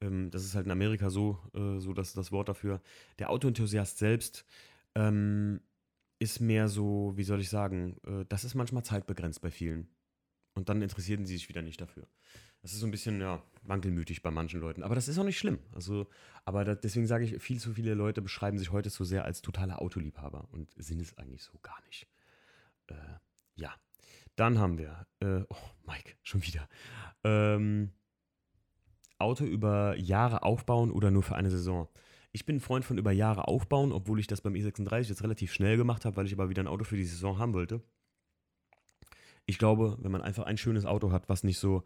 [0.00, 2.82] ähm, das ist halt in Amerika so, äh, so das, das Wort dafür.
[3.18, 4.44] Der Auto-Enthusiast selbst
[4.94, 5.60] ähm,
[6.18, 9.88] ist mehr so, wie soll ich sagen, äh, das ist manchmal zeitbegrenzt bei vielen.
[10.54, 12.06] Und dann interessierten sie sich wieder nicht dafür.
[12.66, 14.82] Das ist so ein bisschen, ja, wankelmütig bei manchen Leuten.
[14.82, 15.60] Aber das ist auch nicht schlimm.
[15.72, 16.08] Also,
[16.44, 19.40] aber da, deswegen sage ich, viel zu viele Leute beschreiben sich heute so sehr als
[19.40, 22.08] totale Autoliebhaber und sind es eigentlich so gar nicht.
[22.88, 22.94] Äh,
[23.54, 23.72] ja.
[24.34, 25.56] Dann haben wir, äh, oh,
[25.86, 26.68] Mike, schon wieder.
[27.22, 27.92] Ähm,
[29.16, 31.86] Auto über Jahre aufbauen oder nur für eine Saison?
[32.32, 35.52] Ich bin ein Freund von über Jahre aufbauen, obwohl ich das beim E36 jetzt relativ
[35.52, 37.80] schnell gemacht habe, weil ich aber wieder ein Auto für die Saison haben wollte.
[39.48, 41.84] Ich glaube, wenn man einfach ein schönes Auto hat, was nicht so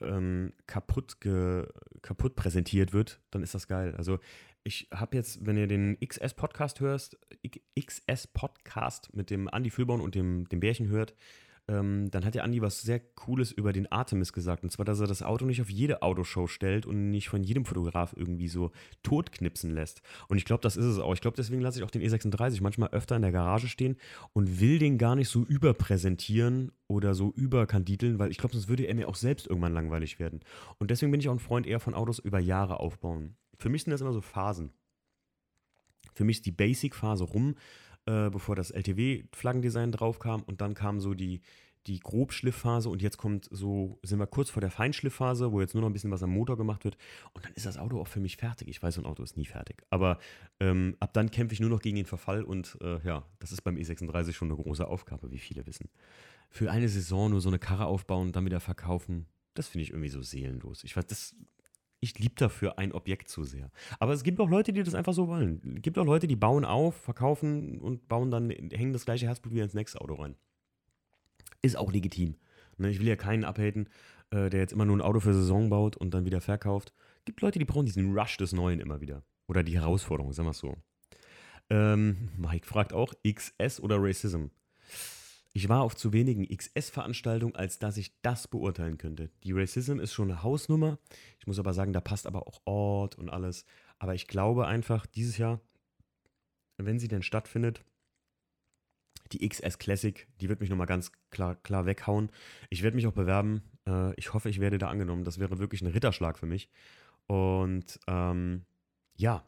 [0.00, 1.66] ähm, kaputt, ge,
[2.02, 3.94] kaputt präsentiert wird, dann ist das geil.
[3.96, 4.18] Also
[4.62, 7.18] ich habe jetzt, wenn ihr den XS-Podcast hörst,
[7.78, 11.14] XS-Podcast mit dem Andy Füllborn und dem, dem Bärchen hört,
[11.70, 14.64] ähm, dann hat der Andi was sehr Cooles über den Artemis gesagt.
[14.64, 17.64] Und zwar, dass er das Auto nicht auf jede Autoshow stellt und nicht von jedem
[17.64, 18.72] Fotograf irgendwie so
[19.04, 20.02] totknipsen lässt.
[20.28, 21.14] Und ich glaube, das ist es auch.
[21.14, 23.96] Ich glaube, deswegen lasse ich auch den E36 manchmal öfter in der Garage stehen
[24.32, 28.84] und will den gar nicht so überpräsentieren oder so überkanditeln, weil ich glaube, sonst würde
[28.84, 30.40] er mir auch selbst irgendwann langweilig werden.
[30.78, 33.36] Und deswegen bin ich auch ein Freund eher von Autos über Jahre aufbauen.
[33.58, 34.72] Für mich sind das immer so Phasen.
[36.14, 37.54] Für mich ist die Basic-Phase rum
[38.10, 41.42] äh, bevor das LTW-Flaggendesign drauf kam und dann kam so die,
[41.86, 45.82] die Grobschliffphase und jetzt kommt so, sind wir kurz vor der Feinschliffphase, wo jetzt nur
[45.82, 46.96] noch ein bisschen was am Motor gemacht wird
[47.34, 48.68] und dann ist das Auto auch für mich fertig.
[48.68, 49.82] Ich weiß, so ein Auto ist nie fertig.
[49.90, 50.18] Aber
[50.58, 53.62] ähm, ab dann kämpfe ich nur noch gegen den Verfall und äh, ja, das ist
[53.62, 55.88] beim E36 schon eine große Aufgabe, wie viele wissen.
[56.48, 60.08] Für eine Saison nur so eine Karre aufbauen, dann wieder verkaufen, das finde ich irgendwie
[60.08, 60.82] so seelenlos.
[60.84, 61.36] Ich weiß, das
[62.00, 63.70] ich liebe dafür ein Objekt zu sehr.
[63.98, 65.74] Aber es gibt auch Leute, die das einfach so wollen.
[65.76, 69.52] Es gibt auch Leute, die bauen auf, verkaufen und bauen dann, hängen das gleiche Herzblut
[69.52, 70.34] wieder ins nächste Auto rein.
[71.62, 72.36] Ist auch legitim.
[72.78, 73.88] Ne, ich will ja keinen abhaten,
[74.30, 76.94] äh, der jetzt immer nur ein Auto für Saison baut und dann wieder verkauft.
[77.18, 79.22] Es gibt Leute, die brauchen diesen Rush des Neuen immer wieder.
[79.46, 80.76] Oder die Herausforderung, sagen wir es so.
[81.68, 84.46] Ähm, Mike fragt auch, XS oder Racism?
[85.52, 89.30] Ich war auf zu wenigen XS-Veranstaltungen, als dass ich das beurteilen könnte.
[89.42, 90.98] Die Racism ist schon eine Hausnummer.
[91.40, 93.64] Ich muss aber sagen, da passt aber auch Ort und alles.
[93.98, 95.60] Aber ich glaube einfach, dieses Jahr,
[96.76, 97.84] wenn sie denn stattfindet,
[99.32, 102.30] die XS Classic, die wird mich nochmal ganz klar, klar weghauen.
[102.68, 103.62] Ich werde mich auch bewerben.
[103.86, 105.24] Äh, ich hoffe, ich werde da angenommen.
[105.24, 106.68] Das wäre wirklich ein Ritterschlag für mich.
[107.26, 108.64] Und ähm,
[109.16, 109.44] ja,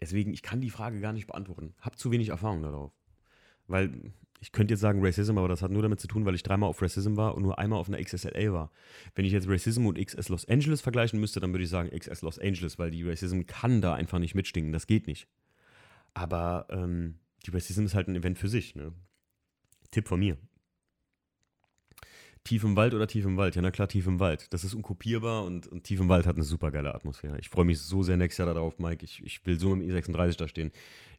[0.00, 1.74] deswegen, ich kann die Frage gar nicht beantworten.
[1.80, 2.92] Hab zu wenig Erfahrung darauf.
[3.66, 6.42] Weil ich könnte jetzt sagen Racism, aber das hat nur damit zu tun, weil ich
[6.42, 8.70] dreimal auf Racism war und nur einmal auf einer XSLA war.
[9.14, 12.20] Wenn ich jetzt Racism und XS Los Angeles vergleichen müsste, dann würde ich sagen XS
[12.20, 14.72] Los Angeles, weil die Racism kann da einfach nicht mitstinken.
[14.72, 15.28] Das geht nicht.
[16.12, 18.74] Aber ähm, die Racism ist halt ein Event für sich.
[18.74, 18.92] Ne?
[19.90, 20.36] Tipp von mir.
[22.44, 23.56] Tief im Wald oder tief im Wald?
[23.56, 24.52] Ja, na klar, tief im Wald.
[24.52, 27.38] Das ist unkopierbar und, und tief im Wald hat eine super geile Atmosphäre.
[27.40, 29.02] Ich freue mich so sehr nächstes Jahr darauf, Mike.
[29.02, 30.70] Ich, ich will so dem E36 da stehen.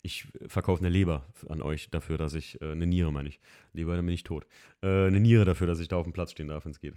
[0.04, 3.40] Ich verkaufe eine Leber an euch dafür, dass ich, äh, eine Niere meine ich.
[3.74, 4.46] Leber, dann bin ich tot.
[4.84, 6.94] Äh, eine Niere dafür, dass ich da auf dem Platz stehen darf, wenn es geht.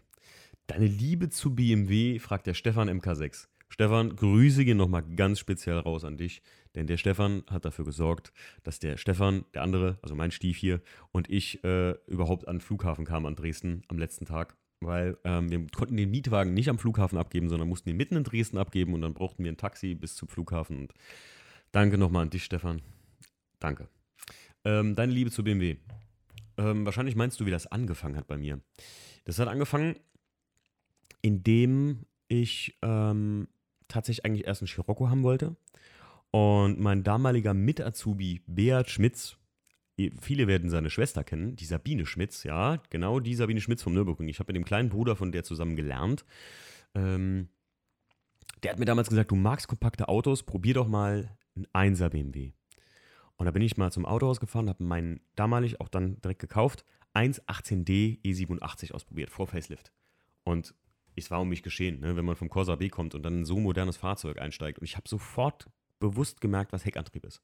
[0.67, 3.47] Deine Liebe zu BMW, fragt der Stefan MK6.
[3.69, 6.43] Stefan, Grüße gehen nochmal ganz speziell raus an dich,
[6.75, 10.81] denn der Stefan hat dafür gesorgt, dass der Stefan, der andere, also mein Stief hier,
[11.13, 14.57] und ich äh, überhaupt an den Flughafen kamen an Dresden am letzten Tag.
[14.81, 18.23] Weil ähm, wir konnten den Mietwagen nicht am Flughafen abgeben, sondern mussten ihn mitten in
[18.23, 20.79] Dresden abgeben und dann brauchten wir ein Taxi bis zum Flughafen.
[20.79, 20.95] Und
[21.73, 22.81] danke nochmal an dich, Stefan.
[23.59, 23.89] Danke.
[24.65, 25.77] Ähm, deine Liebe zu BMW.
[26.59, 28.61] Ähm, wahrscheinlich meinst du, wie das angefangen hat bei mir.
[29.25, 29.97] Das hat angefangen,
[31.23, 33.49] indem ich ähm,
[33.89, 35.57] tatsächlich eigentlich erst einen Scirocco haben wollte.
[36.31, 39.37] Und mein damaliger Mit-Azubi Beat Schmitz,
[40.21, 44.29] viele werden seine Schwester kennen, die Sabine Schmitz, ja, genau die Sabine Schmitz vom Nürburgring.
[44.29, 46.25] Ich habe mit dem kleinen Bruder von der zusammen gelernt.
[46.95, 47.49] Ähm,
[48.63, 52.53] der hat mir damals gesagt, du magst kompakte Autos, probier doch mal einen 1er BMW.
[53.37, 56.85] Und da bin ich mal zum Autohaus gefahren, habe meinen damalig auch dann direkt gekauft,
[57.15, 59.93] 118D E87 ausprobiert, vor Facelift.
[60.45, 60.75] Und
[61.25, 62.17] es war um mich geschehen, ne?
[62.17, 64.79] wenn man vom Corsa B kommt und dann in so ein modernes Fahrzeug einsteigt.
[64.79, 67.43] Und ich habe sofort bewusst gemerkt, was Heckantrieb ist.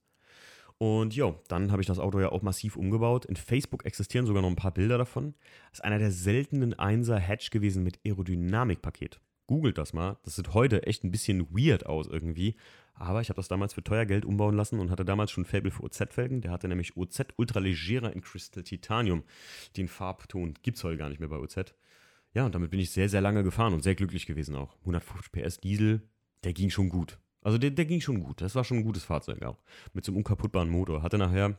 [0.78, 3.24] Und ja, dann habe ich das Auto ja auch massiv umgebaut.
[3.24, 5.34] In Facebook existieren sogar noch ein paar Bilder davon.
[5.70, 9.20] Das ist einer der seltenen 1er Hatch gewesen mit Aerodynamikpaket.
[9.46, 10.16] Googelt das mal.
[10.24, 12.56] Das sieht heute echt ein bisschen weird aus irgendwie.
[12.94, 15.70] Aber ich habe das damals für teuer Geld umbauen lassen und hatte damals schon Fable
[15.70, 16.40] für OZ-Felgen.
[16.40, 19.24] Der hatte nämlich OZ Ultralegera in Crystal Titanium.
[19.76, 21.74] Den Farbton gibt es heute gar nicht mehr bei OZ.
[22.34, 24.76] Ja, und damit bin ich sehr, sehr lange gefahren und sehr glücklich gewesen auch.
[24.80, 26.02] 150 PS Diesel,
[26.42, 27.18] der ging schon gut.
[27.40, 28.40] Also der, der ging schon gut.
[28.40, 29.62] Das war schon ein gutes Fahrzeug auch.
[29.92, 31.02] Mit so einem unkaputtbaren Motor.
[31.02, 31.56] Hatte nachher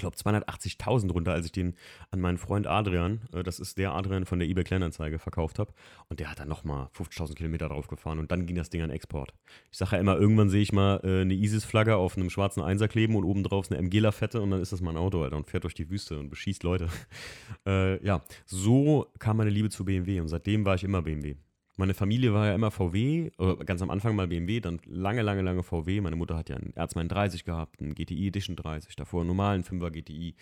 [0.00, 1.74] glaube 280.000 runter, als ich den
[2.10, 5.72] an meinen Freund Adrian, äh, das ist der Adrian von der eBay Kleinanzeige, verkauft habe.
[6.08, 8.90] Und der hat dann nochmal 50.000 Kilometer drauf gefahren und dann ging das Ding an
[8.90, 9.32] Export.
[9.70, 12.88] Ich sage ja immer, irgendwann sehe ich mal äh, eine ISIS-Flagge auf einem schwarzen Einser
[12.88, 15.74] kleben und obendrauf eine MG-Lafette und dann ist das mein Auto, Alter, und fährt durch
[15.74, 16.88] die Wüste und beschießt Leute.
[17.66, 21.36] äh, ja, so kam meine Liebe zu BMW und seitdem war ich immer BMW.
[21.80, 23.30] Meine Familie war ja immer VW,
[23.64, 26.02] ganz am Anfang mal BMW, dann lange, lange, lange VW.
[26.02, 29.64] Meine Mutter hat ja einen Erzmein 30 gehabt, einen GTI Edition 30, davor einen normalen
[29.64, 30.34] 5er GTI.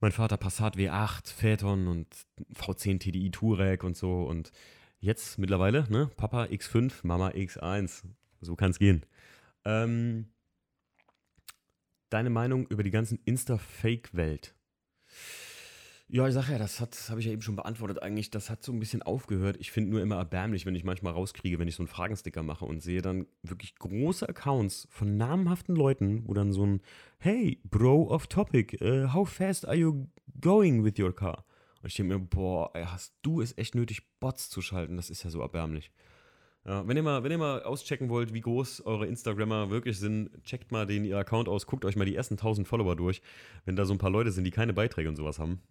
[0.00, 2.06] Mein Vater Passat W8, Phaeton und
[2.54, 4.22] V10 TDI Touareg und so.
[4.22, 4.50] Und
[4.98, 8.04] jetzt mittlerweile, ne, Papa X5, Mama X1.
[8.40, 9.04] So kann es gehen.
[9.66, 10.30] Ähm,
[12.08, 14.54] deine Meinung über die ganzen Insta-Fake-Welt?
[16.12, 18.30] Ja, ich sage ja, das das habe ich ja eben schon beantwortet eigentlich.
[18.30, 19.56] Das hat so ein bisschen aufgehört.
[19.60, 22.64] Ich finde nur immer erbärmlich, wenn ich manchmal rauskriege, wenn ich so einen Fragensticker mache
[22.64, 26.80] und sehe dann wirklich große Accounts von namhaften Leuten, wo dann so ein
[27.18, 30.08] Hey, Bro off topic, uh, how fast are you
[30.40, 31.44] going with your car?
[31.80, 34.96] Und ich denke mir, boah, hast du es echt nötig, Bots zu schalten?
[34.96, 35.92] Das ist ja so erbärmlich.
[36.66, 40.30] Ja, wenn, ihr mal, wenn ihr mal auschecken wollt, wie groß eure Instagrammer wirklich sind,
[40.42, 43.22] checkt mal den ihr Account aus, guckt euch mal die ersten 1000 Follower durch.
[43.64, 45.62] Wenn da so ein paar Leute sind, die keine Beiträge und sowas haben,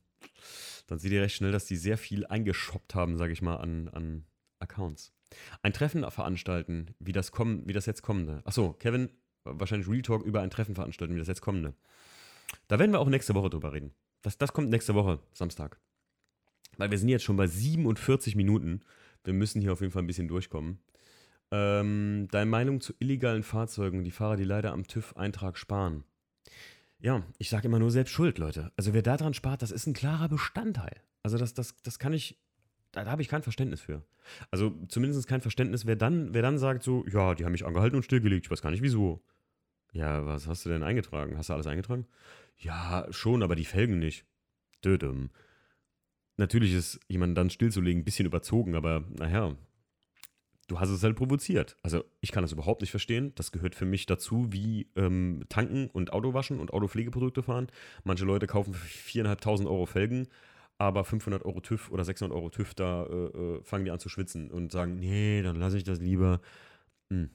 [0.88, 3.90] dann seht ihr recht schnell, dass die sehr viel eingeshoppt haben, sage ich mal, an,
[3.90, 4.26] an
[4.60, 5.14] Accounts.
[5.62, 8.42] Ein Treffen veranstalten, wie das, kommen, wie das jetzt kommende.
[8.46, 9.10] Achso, Kevin,
[9.44, 11.76] wahrscheinlich Real Talk über ein Treffen veranstalten, wie das jetzt kommende.
[12.68, 13.94] Da werden wir auch nächste Woche drüber reden.
[14.22, 15.80] Das, das kommt nächste Woche, Samstag.
[16.78, 18.82] Weil wir sind jetzt schon bei 47 Minuten.
[19.24, 20.80] Wir müssen hier auf jeden Fall ein bisschen durchkommen.
[21.52, 26.04] Ähm, deine Meinung zu illegalen Fahrzeugen, die Fahrer, die leider am TÜV-Eintrag sparen.
[27.02, 28.72] Ja, ich sage immer nur selbst schuld, Leute.
[28.76, 31.02] Also wer daran spart, das ist ein klarer Bestandteil.
[31.24, 32.38] Also das, das, das kann ich,
[32.92, 34.04] da, da habe ich kein Verständnis für.
[34.52, 37.96] Also zumindest kein Verständnis, wer dann, wer dann sagt so, ja, die haben mich angehalten
[37.96, 39.24] und stillgelegt, ich weiß gar nicht wieso.
[39.94, 41.38] Ja, was hast du denn eingetragen?
[41.38, 42.06] Hast du alles eingetragen?
[42.58, 44.26] Ja, schon, aber die Felgen nicht.
[44.84, 45.30] Dödem.
[46.38, 49.56] Natürlich ist jemanden dann stillzulegen ein bisschen überzogen, aber naja,
[50.70, 51.76] du hast es halt provoziert.
[51.84, 53.34] Also ich kann das überhaupt nicht verstehen.
[53.36, 57.68] Das gehört für mich dazu, wie ähm, tanken und Auto waschen und Autopflegeprodukte fahren.
[58.04, 60.28] Manche Leute kaufen für 4.500 Euro Felgen,
[60.78, 64.10] aber 500 Euro TÜV oder 600 Euro TÜV, da äh, äh, fangen die an zu
[64.10, 66.40] schwitzen und sagen, nee, dann lasse ich das lieber.
[67.10, 67.30] Hm.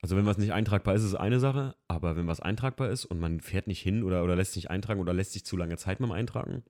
[0.00, 3.04] Also wenn was nicht eintragbar ist, ist es eine Sache, aber wenn was eintragbar ist
[3.04, 5.76] und man fährt nicht hin oder, oder lässt sich eintragen oder lässt sich zu lange
[5.76, 6.62] Zeit dem Eintragen.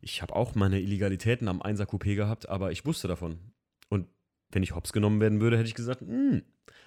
[0.00, 3.38] Ich habe auch meine Illegalitäten am 1er Coupé gehabt, aber ich wusste davon.
[4.52, 6.42] Wenn ich hops genommen werden würde, hätte ich gesagt, hm.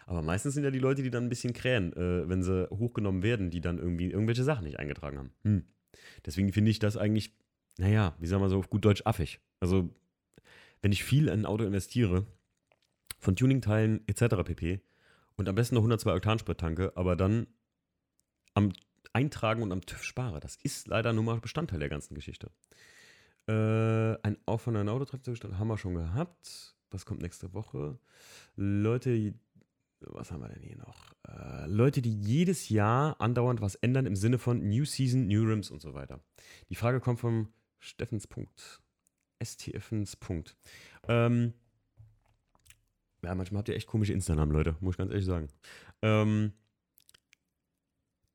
[0.05, 3.24] Aber meistens sind ja die Leute, die dann ein bisschen krähen, äh, wenn sie hochgenommen
[3.24, 5.32] werden, die dann irgendwie irgendwelche Sachen nicht eingetragen haben.
[5.43, 5.63] Hm.
[6.26, 7.36] Deswegen finde ich das eigentlich,
[7.78, 9.39] naja, wie sagen wir so auf gut Deutsch affig.
[9.59, 9.89] Also,
[10.82, 12.26] wenn ich viel in ein Auto investiere,
[13.20, 14.43] von Tuningteilen etc.
[14.45, 14.82] pp.
[15.36, 17.47] und am besten noch 102 Oktansprit tanke, aber dann
[18.53, 18.72] am
[19.11, 22.51] Eintragen und am TÜV spare, das ist leider nun mal Bestandteil der ganzen Geschichte.
[23.47, 26.74] Äh, ein Aufwand an Autotraktion haben wir schon gehabt.
[26.95, 27.99] Was kommt nächste Woche?
[28.55, 29.33] Leute,
[29.99, 31.13] was haben wir denn hier noch?
[31.27, 35.71] Äh, Leute, die jedes Jahr andauernd was ändern im Sinne von New Season, New Rims
[35.71, 36.21] und so weiter.
[36.69, 38.81] Die Frage kommt vom Steffens Punkt.
[41.09, 41.53] Ähm,
[43.21, 45.49] ja, manchmal habt ihr echt komische Insta-Namen, Leute, muss ich ganz ehrlich sagen.
[46.01, 46.53] Ähm,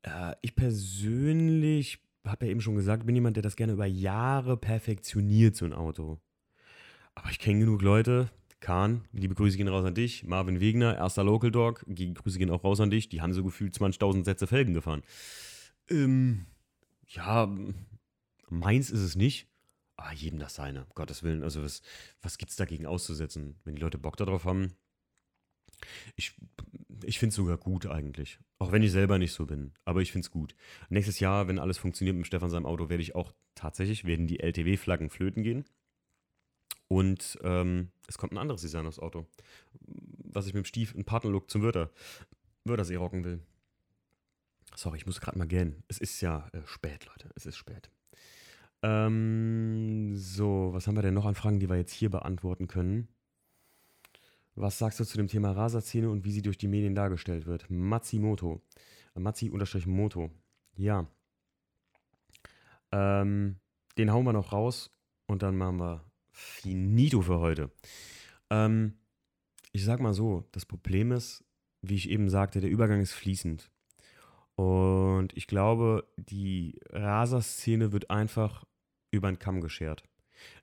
[0.03, 4.55] äh, ich persönlich habe ja eben schon gesagt, bin jemand, der das gerne über Jahre
[4.55, 6.19] perfektioniert, so ein Auto.
[7.15, 8.29] Aber ich kenne genug Leute,
[8.61, 10.23] Kahn, liebe Grüße gehen raus an dich.
[10.23, 13.09] Marvin Wegner, erster Local Dog, Grüße gehen auch raus an dich.
[13.09, 15.01] Die haben so gefühlt 20.000 Sätze Felgen gefahren.
[15.89, 16.45] Ähm,
[17.07, 17.53] ja,
[18.49, 19.47] meins ist es nicht.
[19.97, 21.43] Aber jedem das seine, um Gottes Willen.
[21.43, 21.81] Also, was,
[22.21, 23.59] was gibt es dagegen auszusetzen?
[23.65, 24.73] Wenn die Leute Bock darauf haben.
[26.15, 26.33] Ich,
[27.03, 28.39] ich finde es sogar gut eigentlich.
[28.59, 29.73] Auch wenn ich selber nicht so bin.
[29.85, 30.55] Aber ich finde es gut.
[30.89, 34.39] Nächstes Jahr, wenn alles funktioniert mit Stefan seinem Auto, werde ich auch tatsächlich, werden die
[34.39, 35.65] LTW-Flaggen flöten gehen.
[36.91, 39.25] Und ähm, es kommt ein anderes Design aufs Auto,
[39.79, 41.89] was ich mit dem Stief in Partnerlook zum Wörter,
[42.65, 43.39] Wörthersee rocken will.
[44.75, 45.85] Sorry, ich muss gerade mal gähnen.
[45.87, 47.29] Es ist ja äh, spät, Leute.
[47.33, 47.89] Es ist spät.
[48.81, 53.07] Ähm, so, was haben wir denn noch an Fragen, die wir jetzt hier beantworten können?
[54.55, 57.69] Was sagst du zu dem Thema Raserzähne und wie sie durch die Medien dargestellt wird?
[57.69, 58.61] Matsumoto.
[59.15, 60.29] Matzi-Moto.
[60.75, 61.07] Ja.
[62.91, 63.61] Ähm,
[63.97, 64.93] den hauen wir noch raus
[65.27, 67.71] und dann machen wir finito für heute.
[68.49, 68.97] Ähm,
[69.71, 71.43] ich sag mal so, das Problem ist,
[71.81, 73.71] wie ich eben sagte, der Übergang ist fließend.
[74.55, 78.65] Und ich glaube, die Raser-Szene wird einfach
[79.11, 80.03] über den Kamm geschert.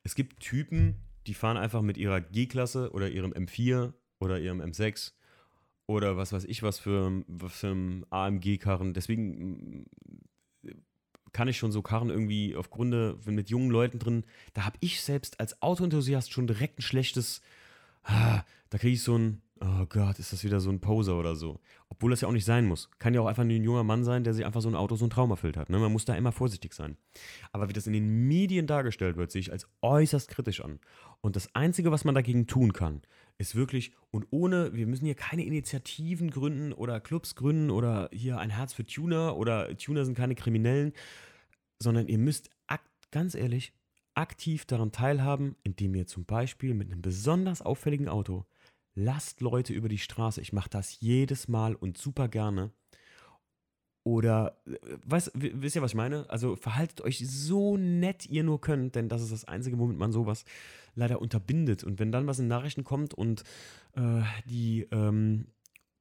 [0.03, 0.97] Es gibt Typen,
[1.27, 5.12] die fahren einfach mit ihrer G-Klasse oder ihrem M4 oder ihrem M6
[5.87, 8.95] oder was weiß ich was für, was für ein AMG-Karren.
[8.95, 9.87] Deswegen
[11.33, 14.24] kann ich schon so Karren irgendwie aufgrund mit jungen Leuten drin,
[14.55, 17.43] da habe ich selbst als Autoenthusiast schon direkt ein schlechtes,
[18.05, 21.35] ah, da kriege ich so ein, oh Gott, ist das wieder so ein Poser oder
[21.35, 21.61] so.
[21.89, 22.91] Obwohl das ja auch nicht sein muss.
[22.99, 24.97] Kann ja auch einfach nur ein junger Mann sein, der sich einfach so ein Auto
[24.97, 25.70] so ein Traum erfüllt hat.
[25.70, 25.79] Ne?
[25.79, 26.97] Man muss da immer vorsichtig sein.
[27.53, 30.81] Aber wie das in den Medien dargestellt wird, sehe ich als äußerst kritisch an.
[31.20, 33.03] Und das Einzige, was man dagegen tun kann,
[33.39, 38.39] ist wirklich, und ohne, wir müssen hier keine Initiativen gründen oder Clubs gründen oder hier
[38.39, 40.93] ein Herz für Tuner oder Tuner sind keine Kriminellen,
[41.80, 42.51] sondern ihr müsst
[43.11, 43.72] ganz ehrlich
[44.14, 48.45] aktiv daran teilhaben, indem ihr zum Beispiel mit einem besonders auffälligen Auto
[48.95, 50.41] lasst Leute über die Straße.
[50.41, 52.72] Ich mache das jedes Mal und super gerne.
[54.09, 56.24] Oder, äh, weißt, wisst ihr, was ich meine?
[56.30, 60.12] Also verhaltet euch so nett ihr nur könnt, denn das ist das Einzige, womit man
[60.12, 60.46] sowas
[60.94, 61.84] leider unterbindet.
[61.84, 63.42] Und wenn dann was in Nachrichten kommt und
[63.96, 65.48] äh, die, ähm,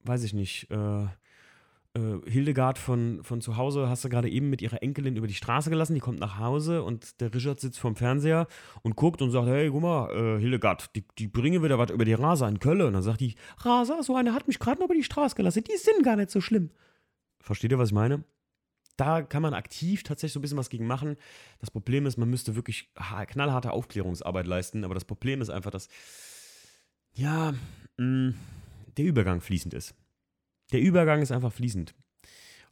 [0.06, 4.62] weiß ich nicht, äh, äh, Hildegard von, von zu Hause hast du gerade eben mit
[4.62, 5.94] ihrer Enkelin über die Straße gelassen.
[5.94, 8.48] Die kommt nach Hause und der Richard sitzt vorm Fernseher
[8.84, 12.06] und guckt und sagt: Hey, guck mal, äh, Hildegard, die, die bringen wieder was über
[12.06, 12.84] die Raser in Köln.
[12.84, 15.66] Und dann sagt die: Raser, so eine hat mich gerade noch über die Straße gelassen.
[15.66, 16.70] Die sind gar nicht so schlimm.
[17.48, 18.26] Versteht ihr, was ich meine?
[18.98, 21.16] Da kann man aktiv tatsächlich so ein bisschen was gegen machen.
[21.60, 24.84] Das Problem ist, man müsste wirklich knallharte Aufklärungsarbeit leisten.
[24.84, 25.88] Aber das Problem ist einfach, dass,
[27.14, 27.54] ja,
[27.98, 28.36] mh, mm,
[28.98, 29.96] der Übergang fließend ist.
[30.74, 31.96] Der Übergang ist einfach fließend.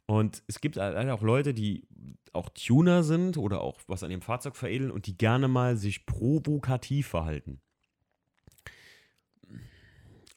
[0.04, 1.88] Und es gibt leider auch Leute, die
[2.34, 6.04] auch Tuner sind oder auch was an ihrem Fahrzeug veredeln und die gerne mal sich
[6.04, 7.60] provokativ verhalten.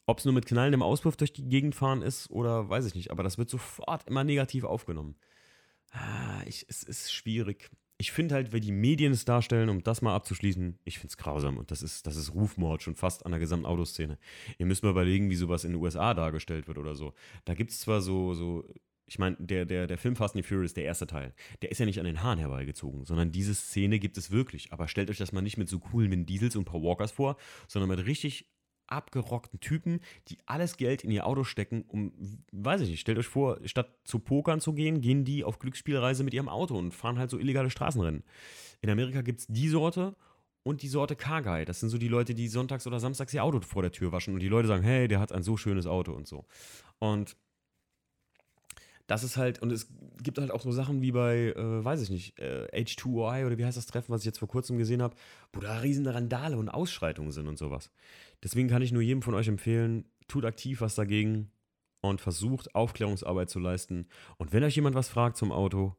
[0.09, 3.11] Ob es nur mit knallendem Auspuff durch die Gegend fahren ist oder weiß ich nicht,
[3.11, 5.15] aber das wird sofort immer negativ aufgenommen.
[5.91, 7.69] Ah, ich, es ist schwierig.
[7.99, 11.17] Ich finde halt, wenn die Medien es darstellen, um das mal abzuschließen, ich finde es
[11.17, 14.17] grausam und das ist, das ist Rufmord schon fast an der gesamten Autoszene.
[14.57, 17.13] Ihr müsst mal überlegen, wie sowas in den USA dargestellt wird oder so.
[17.45, 18.63] Da gibt es zwar so, so
[19.05, 21.85] ich meine, der, der, der Film Fast and Furious, der erste Teil, der ist ja
[21.85, 24.73] nicht an den Haaren herbeigezogen, sondern diese Szene gibt es wirklich.
[24.73, 27.37] Aber stellt euch das mal nicht mit so coolen Vin Diesels und Paul Walkers vor,
[27.67, 28.47] sondern mit richtig
[28.91, 32.11] abgerockten Typen, die alles Geld in ihr Auto stecken, um,
[32.51, 36.23] weiß ich nicht, stellt euch vor, statt zu Pokern zu gehen, gehen die auf Glücksspielreise
[36.23, 38.23] mit ihrem Auto und fahren halt so illegale Straßenrennen.
[38.81, 40.15] In Amerika gibt es die Sorte
[40.63, 43.61] und die Sorte Car Das sind so die Leute, die sonntags oder samstags ihr Auto
[43.61, 46.11] vor der Tür waschen und die Leute sagen, hey, der hat ein so schönes Auto
[46.13, 46.45] und so.
[46.99, 47.35] Und
[49.09, 49.87] das ist halt, und es
[50.21, 53.65] gibt halt auch so Sachen wie bei, äh, weiß ich nicht, äh, H2OI oder wie
[53.65, 55.15] heißt das Treffen, was ich jetzt vor kurzem gesehen habe,
[55.51, 57.89] wo da riesen Randale und Ausschreitungen sind und sowas.
[58.43, 61.49] Deswegen kann ich nur jedem von euch empfehlen, tut aktiv was dagegen
[62.01, 64.07] und versucht Aufklärungsarbeit zu leisten.
[64.37, 65.95] Und wenn euch jemand was fragt zum Auto,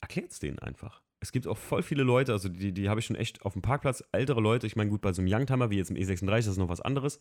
[0.00, 1.02] erklärt es denen einfach.
[1.20, 3.62] Es gibt auch voll viele Leute, also die, die habe ich schon echt auf dem
[3.62, 6.46] Parkplatz, ältere Leute, ich meine, gut, bei so einem Youngtimer wie jetzt im E36, das
[6.48, 7.20] ist noch was anderes.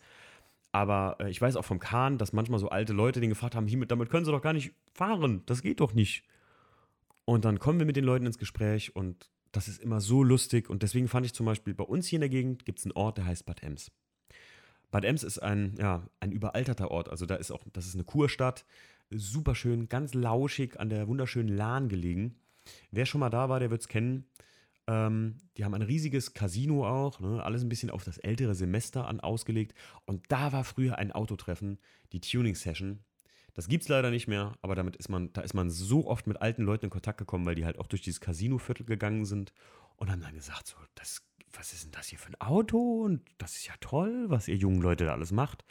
[0.76, 3.65] Aber äh, ich weiß auch vom Kahn, dass manchmal so alte Leute den gefragt haben,
[3.65, 6.26] hiermit, damit können sie doch gar nicht fahren, das geht doch nicht.
[7.23, 10.69] Und dann kommen wir mit den Leuten ins Gespräch und das ist immer so lustig.
[10.69, 12.91] Und deswegen fand ich zum Beispiel bei uns hier in der Gegend gibt es einen
[12.91, 13.89] Ort, der heißt Bad Ems.
[14.91, 17.07] Bad Ems ist ein, ja, ein überalterter Ort.
[17.07, 18.65] Also da ist auch, das ist eine Kurstadt,
[19.09, 22.36] super schön, ganz lauschig an der wunderschönen Lahn gelegen.
[22.91, 24.26] Wer schon mal da war, der wird es kennen.
[24.88, 27.43] Ähm, die haben ein riesiges Casino auch, ne?
[27.43, 29.73] alles ein bisschen auf das ältere Semester an ausgelegt.
[30.05, 31.79] Und da war früher ein Autotreffen,
[32.11, 32.99] die Tuning Session.
[33.53, 36.27] Das gibt es leider nicht mehr, aber damit ist man, da ist man so oft
[36.27, 39.53] mit alten Leuten in Kontakt gekommen, weil die halt auch durch dieses Casino-Viertel gegangen sind
[39.95, 43.03] und haben dann gesagt, so, das, was ist denn das hier für ein Auto?
[43.03, 45.63] Und das ist ja toll, was ihr jungen Leute da alles macht.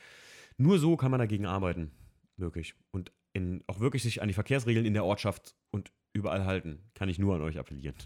[0.57, 1.91] Nur so kann man dagegen arbeiten,
[2.39, 2.75] wirklich.
[2.91, 6.79] Und in, auch wirklich sich an die Verkehrsregeln in der Ortschaft und überall halten.
[6.95, 7.97] Kann ich nur an euch appellieren.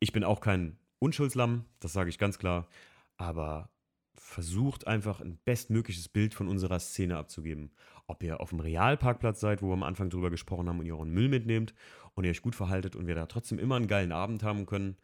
[0.00, 2.68] Ich bin auch kein Unschuldslamm, das sage ich ganz klar,
[3.16, 3.70] aber
[4.14, 7.70] versucht einfach ein bestmögliches Bild von unserer Szene abzugeben.
[8.06, 10.96] Ob ihr auf dem Realparkplatz seid, wo wir am Anfang drüber gesprochen haben und ihr
[10.96, 11.74] euren Müll mitnehmt
[12.14, 14.96] und ihr euch gut verhaltet und wir da trotzdem immer einen geilen Abend haben können.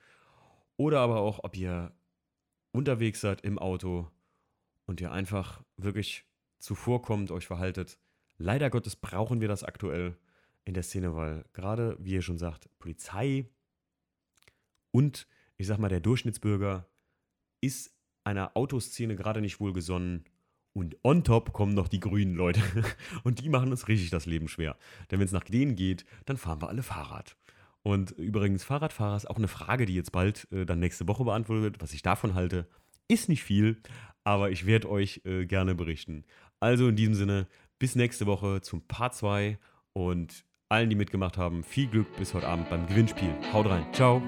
[0.77, 1.93] Oder aber auch, ob ihr
[2.73, 4.11] unterwegs seid im Auto
[4.87, 6.25] und ihr einfach wirklich
[6.59, 7.99] zuvorkommt, euch verhaltet.
[8.37, 10.17] Leider Gottes brauchen wir das aktuell
[10.65, 13.49] in der Szene, weil gerade, wie ihr schon sagt, Polizei
[14.95, 15.27] und
[15.57, 16.89] ich sag mal, der Durchschnittsbürger
[17.61, 17.93] ist
[18.23, 20.25] einer Autoszene gerade nicht wohlgesonnen
[20.73, 22.61] Und on top kommen noch die grünen Leute.
[23.25, 24.77] Und die machen uns richtig das Leben schwer.
[25.11, 27.37] Denn wenn es nach denen geht, dann fahren wir alle Fahrrad.
[27.83, 31.63] Und übrigens, Fahrradfahrer ist auch eine Frage, die jetzt bald äh, dann nächste Woche beantwortet
[31.63, 31.83] wird.
[31.83, 32.67] Was ich davon halte,
[33.09, 33.81] ist nicht viel,
[34.25, 36.25] aber ich werde euch äh, gerne berichten.
[36.61, 37.47] Also in diesem Sinne,
[37.79, 39.59] bis nächste Woche zum Part 2
[39.93, 43.35] und allen, die mitgemacht haben, viel Glück bis heute Abend beim Gewinnspiel.
[43.53, 43.87] Haut rein.
[43.93, 44.23] Ciao.